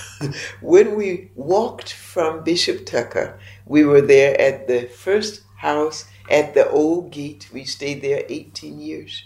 when 0.60 0.94
we 0.94 1.30
walked 1.34 1.92
from 1.92 2.44
Bishop 2.44 2.86
Tucker, 2.86 3.38
we 3.66 3.84
were 3.84 4.00
there 4.00 4.40
at 4.40 4.68
the 4.68 4.86
first 4.86 5.42
house 5.56 6.06
at 6.30 6.54
the 6.54 6.68
old 6.70 7.10
gate. 7.10 7.48
We 7.52 7.64
stayed 7.64 8.02
there 8.02 8.24
18 8.28 8.78
years. 8.78 9.24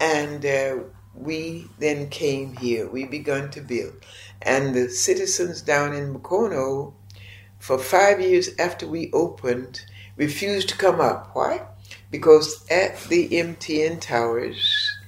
And 0.00 0.44
uh, 0.44 0.76
we 1.14 1.66
then 1.78 2.08
came 2.08 2.56
here. 2.56 2.88
We 2.88 3.04
begun 3.04 3.50
to 3.50 3.60
build. 3.60 3.94
And 4.40 4.74
the 4.74 4.88
citizens 4.88 5.62
down 5.62 5.94
in 5.94 6.14
Mukono, 6.14 6.94
for 7.58 7.78
five 7.78 8.20
years 8.20 8.50
after 8.58 8.86
we 8.86 9.10
opened, 9.12 9.84
refused 10.16 10.68
to 10.70 10.76
come 10.76 11.00
up. 11.00 11.30
Why? 11.34 11.62
Because 12.10 12.64
at 12.70 13.00
the 13.04 13.28
MTN 13.28 14.00
Towers 14.00 14.98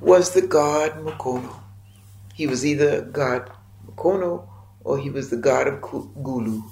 was 0.00 0.34
the 0.34 0.46
god 0.46 0.92
Mukono. 1.04 1.60
He 2.34 2.46
was 2.46 2.66
either 2.66 3.00
god 3.02 3.50
Mukono 3.86 4.48
or 4.84 4.98
he 4.98 5.10
was 5.10 5.30
the 5.30 5.36
god 5.36 5.66
of 5.66 5.80
Gulu. 5.80 6.62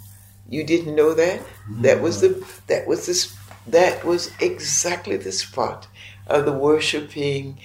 You 0.49 0.65
didn't 0.65 0.95
know 0.95 1.15
that? 1.15 1.41
That 1.81 2.01
was 2.01 2.21
the 2.21 2.47
that 2.69 2.87
was 2.87 3.07
this 3.07 3.37
that 3.67 4.05
was 4.05 4.31
exactly 4.41 5.17
the 5.17 5.33
spot 5.33 5.89
of 6.27 6.45
the 6.45 6.53
worshiping. 6.53 7.59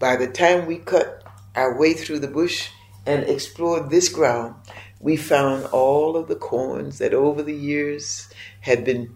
By 0.00 0.16
the 0.16 0.28
time 0.28 0.64
we 0.64 0.78
cut 0.78 1.22
our 1.54 1.78
way 1.78 1.92
through 1.92 2.20
the 2.20 2.26
bush 2.26 2.70
and 3.04 3.22
explored 3.24 3.90
this 3.90 4.08
ground, 4.08 4.54
we 4.98 5.16
found 5.18 5.66
all 5.66 6.16
of 6.16 6.26
the 6.26 6.36
corns 6.36 6.96
that 6.98 7.12
over 7.12 7.42
the 7.42 7.54
years 7.54 8.30
had 8.62 8.82
been 8.82 9.14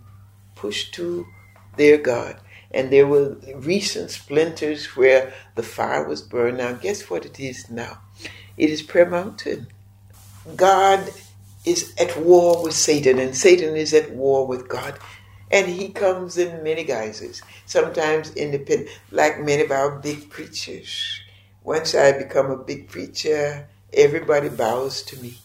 pushed 0.55 0.93
to 0.95 1.27
their 1.79 1.97
God. 1.97 2.37
And 2.71 2.93
there 2.93 3.07
were 3.07 3.39
recent 3.57 4.11
splinters 4.11 4.95
where 4.95 5.33
the 5.55 5.63
fire 5.63 6.07
was 6.07 6.21
burned. 6.21 6.59
Now, 6.59 6.73
guess 6.73 7.09
what 7.09 7.25
it 7.25 7.41
is 7.41 7.71
now? 7.71 8.03
It 8.59 8.69
is 8.69 8.83
Prayer 8.83 9.09
Mountain. 9.09 9.69
God 10.55 11.11
is 11.65 11.95
at 11.97 12.15
war 12.19 12.63
with 12.63 12.75
Satan, 12.75 13.19
and 13.19 13.35
Satan 13.35 13.75
is 13.75 13.95
at 13.95 14.11
war 14.11 14.47
with 14.47 14.69
God. 14.69 14.99
And 15.51 15.69
he 15.69 15.89
comes 15.91 16.39
in 16.39 16.63
many 16.63 16.85
guises, 16.85 17.43
sometimes 17.67 18.35
independent, 18.35 18.91
like 19.11 19.39
many 19.41 19.63
of 19.63 19.71
our 19.71 19.99
big 19.99 20.31
preachers. 20.31 21.21
Once 21.63 21.95
I 21.95 22.13
become 22.13 22.51
a 22.51 22.57
big 22.57 22.89
preacher, 22.89 23.69
everybody 23.93 24.49
bows 24.49 25.03
to 25.03 25.21
me. 25.21 25.39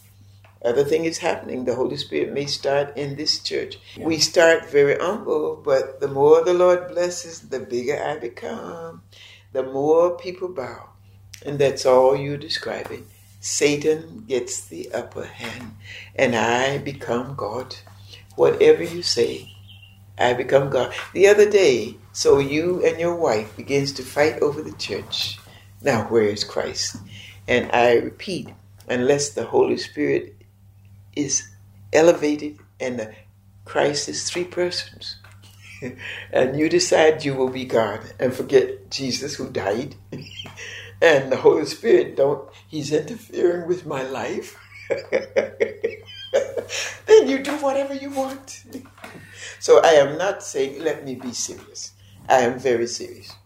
Other 0.62 0.84
thing 0.84 1.06
is 1.06 1.18
happening. 1.18 1.64
The 1.64 1.74
Holy 1.74 1.96
Spirit 1.96 2.32
may 2.34 2.46
start 2.46 2.96
in 2.96 3.16
this 3.16 3.38
church. 3.38 3.78
We 3.96 4.18
start 4.18 4.68
very 4.68 4.98
humble, 4.98 5.56
but 5.64 6.00
the 6.00 6.08
more 6.08 6.44
the 6.44 6.52
Lord 6.52 6.88
blesses, 6.88 7.40
the 7.40 7.60
bigger 7.60 8.02
I 8.02 8.18
become. 8.18 9.02
The 9.52 9.62
more 9.62 10.18
people 10.18 10.48
bow. 10.48 10.90
And 11.46 11.58
that's 11.58 11.86
all 11.86 12.14
you're 12.14 12.36
describing. 12.36 13.06
Satan 13.40 14.26
gets 14.28 14.66
the 14.66 14.92
upper 14.92 15.24
hand, 15.24 15.76
and 16.14 16.36
I 16.36 16.76
become 16.76 17.34
God. 17.36 17.76
Whatever 18.36 18.82
you 18.82 19.02
say, 19.02 19.49
I 20.20 20.34
become 20.34 20.70
God. 20.70 20.92
The 21.12 21.28
other 21.28 21.50
day, 21.50 21.96
so 22.12 22.38
you 22.38 22.84
and 22.84 23.00
your 23.00 23.16
wife 23.16 23.56
begins 23.56 23.92
to 23.92 24.02
fight 24.02 24.40
over 24.40 24.62
the 24.62 24.72
church. 24.72 25.38
Now, 25.82 26.04
where 26.04 26.24
is 26.24 26.44
Christ? 26.44 26.96
And 27.48 27.70
I 27.72 27.94
repeat, 27.94 28.50
unless 28.88 29.30
the 29.30 29.46
Holy 29.46 29.78
Spirit 29.78 30.36
is 31.16 31.48
elevated 31.92 32.58
and 32.78 33.12
Christ 33.64 34.08
is 34.08 34.28
three 34.28 34.44
persons, 34.44 35.16
and 36.32 36.58
you 36.58 36.68
decide 36.68 37.24
you 37.24 37.34
will 37.34 37.48
be 37.48 37.64
God 37.64 38.00
and 38.18 38.34
forget 38.34 38.90
Jesus 38.90 39.36
who 39.36 39.48
died, 39.48 39.94
and 41.02 41.32
the 41.32 41.36
Holy 41.36 41.66
Spirit 41.66 42.16
don't, 42.16 42.48
he's 42.68 42.92
interfering 42.92 43.66
with 43.66 43.86
my 43.86 44.02
life, 44.02 44.58
then 45.10 45.28
you 47.28 47.42
do 47.42 47.56
whatever 47.56 47.94
you 47.94 48.10
want. 48.10 48.64
So 49.60 49.80
I 49.82 49.90
am 49.90 50.16
not 50.16 50.42
saying, 50.42 50.82
let 50.82 51.04
me 51.04 51.14
be 51.14 51.32
serious. 51.32 51.92
I 52.30 52.40
am 52.40 52.58
very 52.58 52.86
serious. 52.86 53.36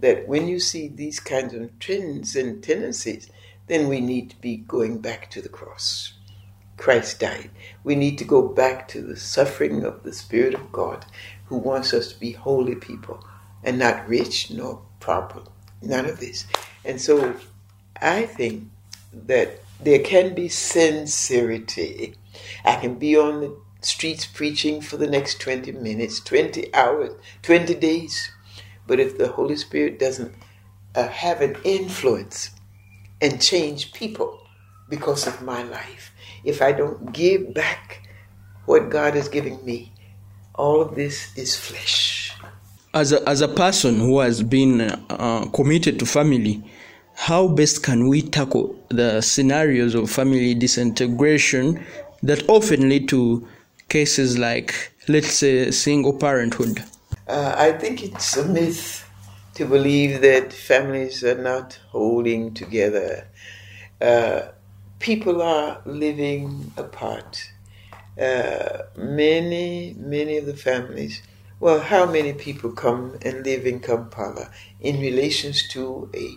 That 0.00 0.26
when 0.26 0.48
you 0.48 0.58
see 0.58 0.88
these 0.88 1.20
kinds 1.20 1.52
of 1.52 1.78
trends 1.78 2.34
and 2.34 2.62
tendencies, 2.62 3.30
then 3.66 3.86
we 3.86 4.00
need 4.00 4.30
to 4.30 4.40
be 4.40 4.56
going 4.56 5.00
back 5.00 5.30
to 5.30 5.42
the 5.42 5.50
cross. 5.50 6.14
Christ 6.78 7.20
died. 7.20 7.50
We 7.84 7.94
need 7.94 8.16
to 8.18 8.24
go 8.24 8.48
back 8.48 8.88
to 8.88 9.02
the 9.02 9.16
suffering 9.16 9.84
of 9.84 10.02
the 10.02 10.14
Spirit 10.14 10.54
of 10.54 10.72
God 10.72 11.04
who 11.44 11.58
wants 11.58 11.92
us 11.92 12.12
to 12.12 12.18
be 12.18 12.32
holy 12.32 12.74
people 12.74 13.22
and 13.62 13.78
not 13.78 14.08
rich 14.08 14.50
nor 14.50 14.80
proper. 14.98 15.42
None 15.82 16.06
of 16.06 16.20
this. 16.20 16.46
And 16.86 16.98
so 16.98 17.36
I 18.00 18.24
think 18.24 18.70
that 19.12 19.60
there 19.78 19.98
can 19.98 20.34
be 20.34 20.48
sincerity. 20.48 22.14
I 22.64 22.76
can 22.76 22.94
be 22.94 23.16
on 23.16 23.40
the 23.42 23.56
streets 23.84 24.26
preaching 24.26 24.80
for 24.80 24.96
the 24.96 25.06
next 25.06 25.40
20 25.40 25.72
minutes, 25.72 26.20
20 26.20 26.74
hours, 26.74 27.12
20 27.42 27.74
days. 27.74 28.30
But 28.86 29.00
if 29.00 29.18
the 29.18 29.28
Holy 29.28 29.56
Spirit 29.56 29.98
doesn't 29.98 30.34
uh, 30.94 31.08
have 31.08 31.40
an 31.40 31.56
influence 31.64 32.50
and 33.20 33.40
change 33.40 33.92
people 33.92 34.40
because 34.88 35.26
of 35.26 35.42
my 35.42 35.62
life, 35.62 36.12
if 36.44 36.60
I 36.60 36.72
don't 36.72 37.12
give 37.12 37.54
back 37.54 38.06
what 38.66 38.90
God 38.90 39.16
is 39.16 39.28
giving 39.28 39.64
me, 39.64 39.92
all 40.54 40.80
of 40.80 40.94
this 40.94 41.36
is 41.36 41.56
flesh. 41.56 42.32
As 42.92 43.12
a, 43.12 43.28
as 43.28 43.40
a 43.40 43.48
person 43.48 43.98
who 43.98 44.20
has 44.20 44.42
been 44.42 44.82
uh, 44.82 45.46
committed 45.52 45.98
to 45.98 46.06
family, 46.06 46.62
how 47.14 47.48
best 47.48 47.82
can 47.82 48.08
we 48.08 48.22
tackle 48.22 48.78
the 48.88 49.20
scenarios 49.20 49.94
of 49.94 50.10
family 50.10 50.54
disintegration 50.54 51.84
that 52.22 52.48
often 52.48 52.88
lead 52.88 53.08
to 53.08 53.46
cases 53.88 54.38
like, 54.38 54.92
let's 55.08 55.32
say, 55.32 55.70
single 55.70 56.12
parenthood? 56.12 56.82
Uh, 57.26 57.54
I 57.56 57.72
think 57.72 58.02
it's 58.02 58.36
a 58.36 58.46
myth 58.46 59.08
to 59.54 59.64
believe 59.66 60.20
that 60.20 60.52
families 60.52 61.22
are 61.22 61.40
not 61.40 61.78
holding 61.90 62.52
together. 62.54 63.28
Uh, 64.00 64.48
people 64.98 65.40
are 65.40 65.80
living 65.84 66.72
apart. 66.76 67.50
Uh, 68.20 68.78
many, 68.96 69.94
many 69.98 70.36
of 70.36 70.46
the 70.46 70.56
families, 70.56 71.22
well, 71.60 71.80
how 71.80 72.04
many 72.04 72.32
people 72.32 72.72
come 72.72 73.16
and 73.22 73.44
live 73.44 73.66
in 73.66 73.80
Kampala 73.80 74.50
in 74.80 75.00
relations 75.00 75.66
to 75.68 76.10
a 76.14 76.34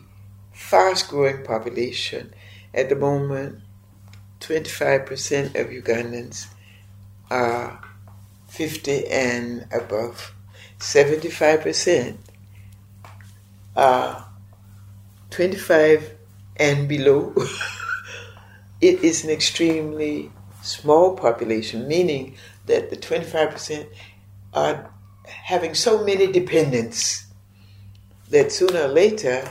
fast 0.53 1.09
growing 1.09 1.43
population? 1.43 2.33
At 2.73 2.89
the 2.89 2.95
moment, 2.95 3.59
25% 4.39 5.55
of 5.59 5.67
Ugandans 5.67 6.47
are 7.29 7.81
50 8.47 9.07
and 9.07 9.67
above. 9.71 10.33
75% 10.79 12.17
are 13.75 14.29
25 15.29 16.11
and 16.57 16.87
below. 16.87 17.33
it 18.81 19.03
is 19.03 19.23
an 19.23 19.29
extremely 19.29 20.31
small 20.61 21.15
population, 21.15 21.87
meaning 21.87 22.35
that 22.65 22.89
the 22.89 22.97
25% 22.97 23.87
are 24.53 24.91
having 25.25 25.73
so 25.73 26.03
many 26.03 26.31
dependents 26.31 27.25
that 28.29 28.51
sooner 28.51 28.81
or 28.81 28.87
later 28.87 29.49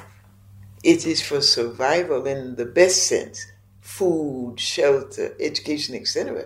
it 0.83 1.07
is 1.07 1.23
for 1.23 1.41
survival 1.41 2.27
in 2.27 2.57
the 2.57 2.65
best 2.65 3.07
sense 3.07 3.47
food, 3.81 4.59
shelter, 4.59 5.35
education, 5.41 5.95
etc. 5.95 6.45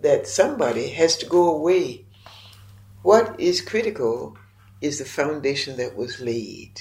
that 0.00 0.26
somebody 0.26 0.88
has 0.90 1.16
to 1.18 1.26
go 1.26 1.50
away. 1.50 2.04
What 3.02 3.38
is 3.40 3.60
critical 3.60 4.36
is 4.80 4.98
the 4.98 5.04
foundation 5.04 5.76
that 5.76 5.96
was 5.96 6.20
laid. 6.20 6.80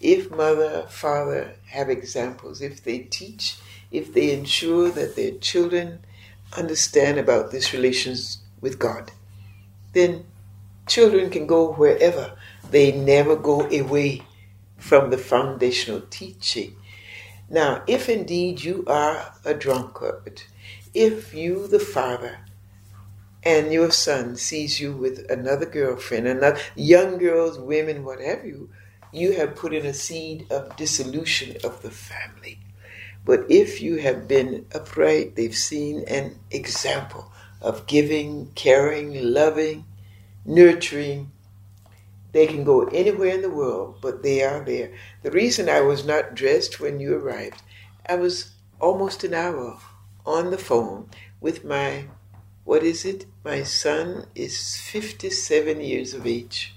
If 0.00 0.30
mother, 0.30 0.86
father 0.88 1.54
have 1.66 1.90
examples, 1.90 2.60
if 2.60 2.82
they 2.82 3.00
teach 3.00 3.56
if 3.94 4.12
they 4.12 4.32
ensure 4.32 4.90
that 4.90 5.14
their 5.14 5.30
children 5.30 6.00
understand 6.56 7.16
about 7.16 7.52
these 7.52 7.72
relations 7.72 8.38
with 8.60 8.76
God, 8.76 9.12
then 9.92 10.26
children 10.88 11.30
can 11.30 11.46
go 11.46 11.72
wherever. 11.72 12.36
They 12.68 12.90
never 12.90 13.36
go 13.36 13.60
away 13.70 14.22
from 14.76 15.10
the 15.10 15.18
foundational 15.18 16.02
teaching. 16.10 16.74
Now, 17.48 17.84
if 17.86 18.08
indeed 18.08 18.64
you 18.64 18.82
are 18.88 19.32
a 19.44 19.54
drunkard, 19.54 20.42
if 20.92 21.32
you, 21.32 21.68
the 21.68 21.78
father, 21.78 22.40
and 23.44 23.72
your 23.72 23.90
son 23.90 24.36
sees 24.36 24.80
you 24.80 24.92
with 24.92 25.30
another 25.30 25.66
girlfriend, 25.66 26.26
another 26.26 26.58
young 26.74 27.18
girls, 27.18 27.58
women, 27.58 28.04
what 28.04 28.20
have 28.20 28.44
you, 28.44 28.70
you 29.12 29.32
have 29.32 29.54
put 29.54 29.74
in 29.74 29.84
a 29.84 29.92
seed 29.92 30.46
of 30.50 30.76
dissolution 30.76 31.56
of 31.62 31.82
the 31.82 31.90
family. 31.90 32.58
But 33.24 33.44
if 33.50 33.80
you 33.80 33.96
have 33.96 34.26
been 34.26 34.66
upright, 34.74 35.36
they've 35.36 35.54
seen 35.54 36.04
an 36.08 36.38
example 36.50 37.30
of 37.60 37.86
giving, 37.86 38.50
caring, 38.54 39.32
loving, 39.32 39.84
nurturing. 40.44 41.30
They 42.32 42.46
can 42.46 42.64
go 42.64 42.84
anywhere 42.88 43.34
in 43.34 43.42
the 43.42 43.50
world, 43.50 43.98
but 44.02 44.22
they 44.22 44.42
are 44.42 44.60
there. 44.60 44.92
The 45.22 45.30
reason 45.30 45.68
I 45.68 45.80
was 45.80 46.04
not 46.04 46.34
dressed 46.34 46.80
when 46.80 46.98
you 46.98 47.16
arrived, 47.16 47.62
I 48.06 48.16
was 48.16 48.52
almost 48.80 49.22
an 49.24 49.34
hour 49.34 49.78
on 50.26 50.50
the 50.50 50.58
phone 50.58 51.08
with 51.40 51.64
my, 51.64 52.06
what 52.64 52.82
is 52.82 53.04
it? 53.04 53.26
My 53.44 53.62
son 53.62 54.26
is 54.34 54.76
57 54.76 55.80
years 55.80 56.14
of 56.14 56.26
age. 56.26 56.74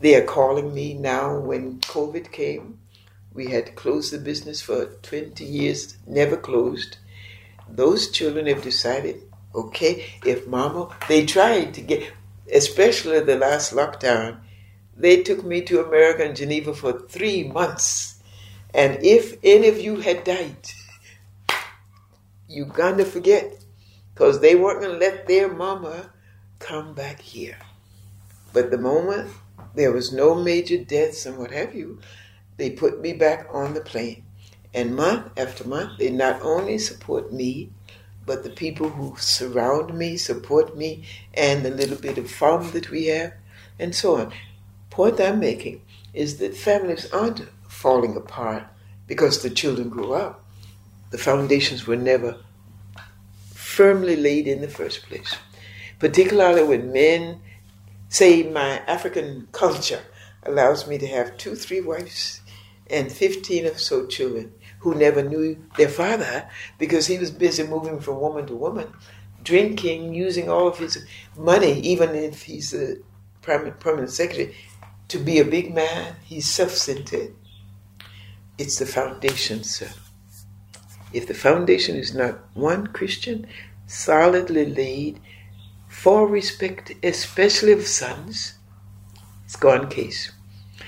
They 0.00 0.14
are 0.14 0.24
calling 0.24 0.72
me 0.72 0.94
now 0.94 1.38
when 1.38 1.80
COVID 1.80 2.32
came 2.32 2.78
we 3.34 3.48
had 3.48 3.74
closed 3.74 4.12
the 4.12 4.18
business 4.18 4.62
for 4.62 4.86
20 5.02 5.44
years, 5.44 5.96
never 6.06 6.36
closed. 6.36 6.98
Those 7.68 8.10
children 8.10 8.46
have 8.46 8.62
decided, 8.62 9.22
okay, 9.54 10.06
if 10.24 10.46
mama, 10.46 10.96
they 11.08 11.26
tried 11.26 11.74
to 11.74 11.80
get, 11.80 12.12
especially 12.52 13.20
the 13.20 13.36
last 13.36 13.72
lockdown, 13.72 14.38
they 14.96 15.22
took 15.24 15.44
me 15.44 15.62
to 15.62 15.84
America 15.84 16.24
and 16.24 16.36
Geneva 16.36 16.74
for 16.74 16.92
three 16.92 17.42
months. 17.42 18.22
And 18.72 19.04
if 19.04 19.36
any 19.42 19.66
of 19.68 19.80
you 19.80 19.96
had 19.96 20.22
died, 20.22 20.68
you 22.48 22.66
gonna 22.66 23.04
forget, 23.04 23.63
because 24.14 24.40
they 24.40 24.54
weren't 24.54 24.80
gonna 24.80 24.94
let 24.94 25.26
their 25.26 25.52
mama 25.52 26.10
come 26.58 26.94
back 26.94 27.20
here. 27.20 27.58
But 28.52 28.70
the 28.70 28.78
moment 28.78 29.30
there 29.74 29.92
was 29.92 30.12
no 30.12 30.34
major 30.34 30.78
deaths 30.78 31.26
and 31.26 31.36
what 31.36 31.50
have 31.50 31.74
you, 31.74 32.00
they 32.56 32.70
put 32.70 33.00
me 33.00 33.12
back 33.12 33.46
on 33.50 33.74
the 33.74 33.80
plane. 33.80 34.24
And 34.72 34.94
month 34.96 35.30
after 35.36 35.66
month, 35.66 35.98
they 35.98 36.10
not 36.10 36.42
only 36.42 36.78
support 36.78 37.32
me, 37.32 37.70
but 38.26 38.42
the 38.42 38.50
people 38.50 38.88
who 38.88 39.16
surround 39.18 39.94
me 39.94 40.16
support 40.16 40.76
me 40.76 41.04
and 41.34 41.64
the 41.64 41.70
little 41.70 41.96
bit 41.96 42.18
of 42.18 42.30
farm 42.30 42.70
that 42.72 42.90
we 42.90 43.06
have, 43.06 43.34
and 43.78 43.94
so 43.94 44.16
on. 44.16 44.32
Point 44.90 45.20
I'm 45.20 45.40
making 45.40 45.82
is 46.12 46.38
that 46.38 46.56
families 46.56 47.10
aren't 47.12 47.48
falling 47.68 48.16
apart 48.16 48.64
because 49.06 49.42
the 49.42 49.50
children 49.50 49.88
grew 49.88 50.14
up. 50.14 50.44
The 51.10 51.18
foundations 51.18 51.86
were 51.86 51.96
never 51.96 52.38
firmly 53.74 54.14
laid 54.16 54.46
in 54.46 54.60
the 54.60 54.68
first 54.68 55.02
place. 55.08 55.36
Particularly 55.98 56.62
when 56.62 56.92
men 56.92 57.40
say 58.08 58.44
my 58.44 58.78
African 58.86 59.48
culture 59.50 60.02
allows 60.44 60.86
me 60.86 60.96
to 60.98 61.06
have 61.08 61.36
two, 61.36 61.56
three 61.56 61.80
wives 61.80 62.40
and 62.88 63.10
15 63.10 63.66
or 63.66 63.78
so 63.78 64.06
children 64.06 64.52
who 64.78 64.94
never 64.94 65.22
knew 65.22 65.56
their 65.76 65.88
father 65.88 66.48
because 66.78 67.06
he 67.06 67.18
was 67.18 67.30
busy 67.30 67.66
moving 67.66 67.98
from 67.98 68.20
woman 68.20 68.46
to 68.46 68.54
woman, 68.54 68.92
drinking, 69.42 70.14
using 70.14 70.48
all 70.48 70.68
of 70.68 70.78
his 70.78 71.04
money, 71.36 71.80
even 71.80 72.14
if 72.14 72.42
he's 72.42 72.72
a 72.74 72.96
permanent 73.42 74.10
secretary, 74.10 74.54
to 75.08 75.18
be 75.18 75.38
a 75.38 75.44
big 75.44 75.74
man. 75.74 76.14
He's 76.22 76.48
self 76.48 76.72
centered. 76.72 77.34
It's 78.58 78.78
the 78.78 78.86
foundation, 78.86 79.64
sir. 79.64 79.90
If 81.14 81.26
the 81.26 81.34
foundation 81.34 81.96
is 81.96 82.14
not 82.14 82.40
one 82.54 82.88
Christian, 82.88 83.46
solidly 83.86 84.66
laid 84.66 85.20
for 85.88 86.26
respect, 86.26 86.92
especially 87.02 87.72
of 87.72 87.86
sons, 87.86 88.54
it's 89.44 89.56
gone 89.56 89.88
case. 89.88 90.32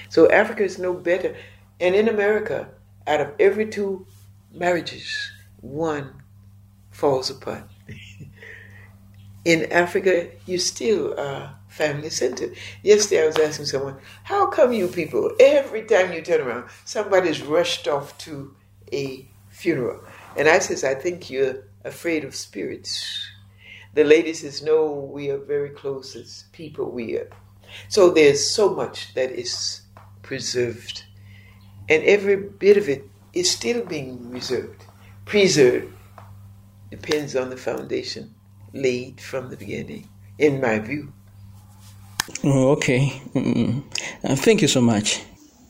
So 0.09 0.31
Africa 0.31 0.65
is 0.65 0.79
no 0.79 0.93
better 0.93 1.37
and 1.81 1.95
in 1.95 2.09
America, 2.09 2.69
out 3.07 3.21
of 3.21 3.33
every 3.39 3.67
two 3.67 4.07
marriages, 4.53 5.31
one 5.61 6.23
falls 6.91 7.31
apart. 7.31 7.65
in 9.45 9.71
Africa, 9.71 10.29
you 10.47 10.59
still 10.59 11.19
are 11.19 11.55
family 11.69 12.09
centered. 12.09 12.57
Yesterday, 12.83 13.25
I 13.25 13.27
was 13.27 13.39
asking 13.39 13.67
someone, 13.67 13.99
How 14.25 14.47
come 14.47 14.73
you 14.73 14.89
people, 14.89 15.33
every 15.39 15.83
time 15.85 16.13
you 16.13 16.23
turn 16.23 16.41
around, 16.41 16.69
somebody's 16.85 17.43
rushed 17.43 17.87
off 17.87 18.17
to 18.19 18.55
a 18.93 19.29
funeral? 19.51 20.03
And 20.37 20.49
I 20.49 20.59
says, 20.59 20.85
I 20.85 20.95
think 20.95 21.31
you're 21.31 21.65
afraid 21.85 22.25
of 22.25 22.35
spirits. 22.35 23.27
The 23.95 24.05
lady 24.05 24.35
says, 24.35 24.63
No, 24.63 24.93
we 24.93 25.31
are 25.31 25.39
very 25.39 25.71
close 25.71 26.15
as 26.17 26.45
people. 26.53 26.91
We 26.91 27.17
are. 27.17 27.29
So 27.89 28.11
there's 28.11 28.49
so 28.49 28.75
much 28.75 29.15
that 29.15 29.31
is 29.31 29.83
preserved 30.23 31.05
and 31.89 32.03
every 32.05 32.37
bit 32.37 32.77
of 32.77 32.89
it 32.89 33.09
is 33.33 33.51
still 33.51 33.85
being 33.85 34.31
reserved, 34.31 34.85
preserved. 35.25 35.93
Depends 36.91 37.37
on 37.37 37.51
the 37.51 37.57
foundation 37.57 38.35
laid 38.73 39.21
from 39.21 39.51
the 39.51 39.57
beginning, 39.57 40.09
in 40.39 40.61
my 40.61 40.79
view. 40.79 41.13
Oh, 42.43 42.71
okay. 42.73 43.23
Mm-hmm. 43.35 43.81
Uh, 44.25 44.37
thank 44.37 44.63
you 44.63 44.69
so 44.69 44.81
much. 44.81 45.23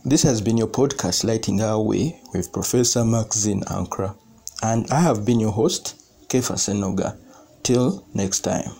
This 0.04 0.22
has 0.22 0.40
been 0.40 0.56
your 0.56 0.68
podcast, 0.68 1.24
Lighting 1.24 1.60
Our 1.60 1.80
Way, 1.80 2.20
with 2.32 2.52
Professor 2.52 3.04
Maxine 3.04 3.62
Ankrah. 3.64 4.16
And 4.62 4.86
I 4.90 5.00
have 5.00 5.24
been 5.24 5.40
your 5.40 5.52
host, 5.52 5.96
Kefa 6.28 6.57
Senoga. 6.57 7.16
Till 7.62 8.04
next 8.14 8.40
time. 8.40 8.70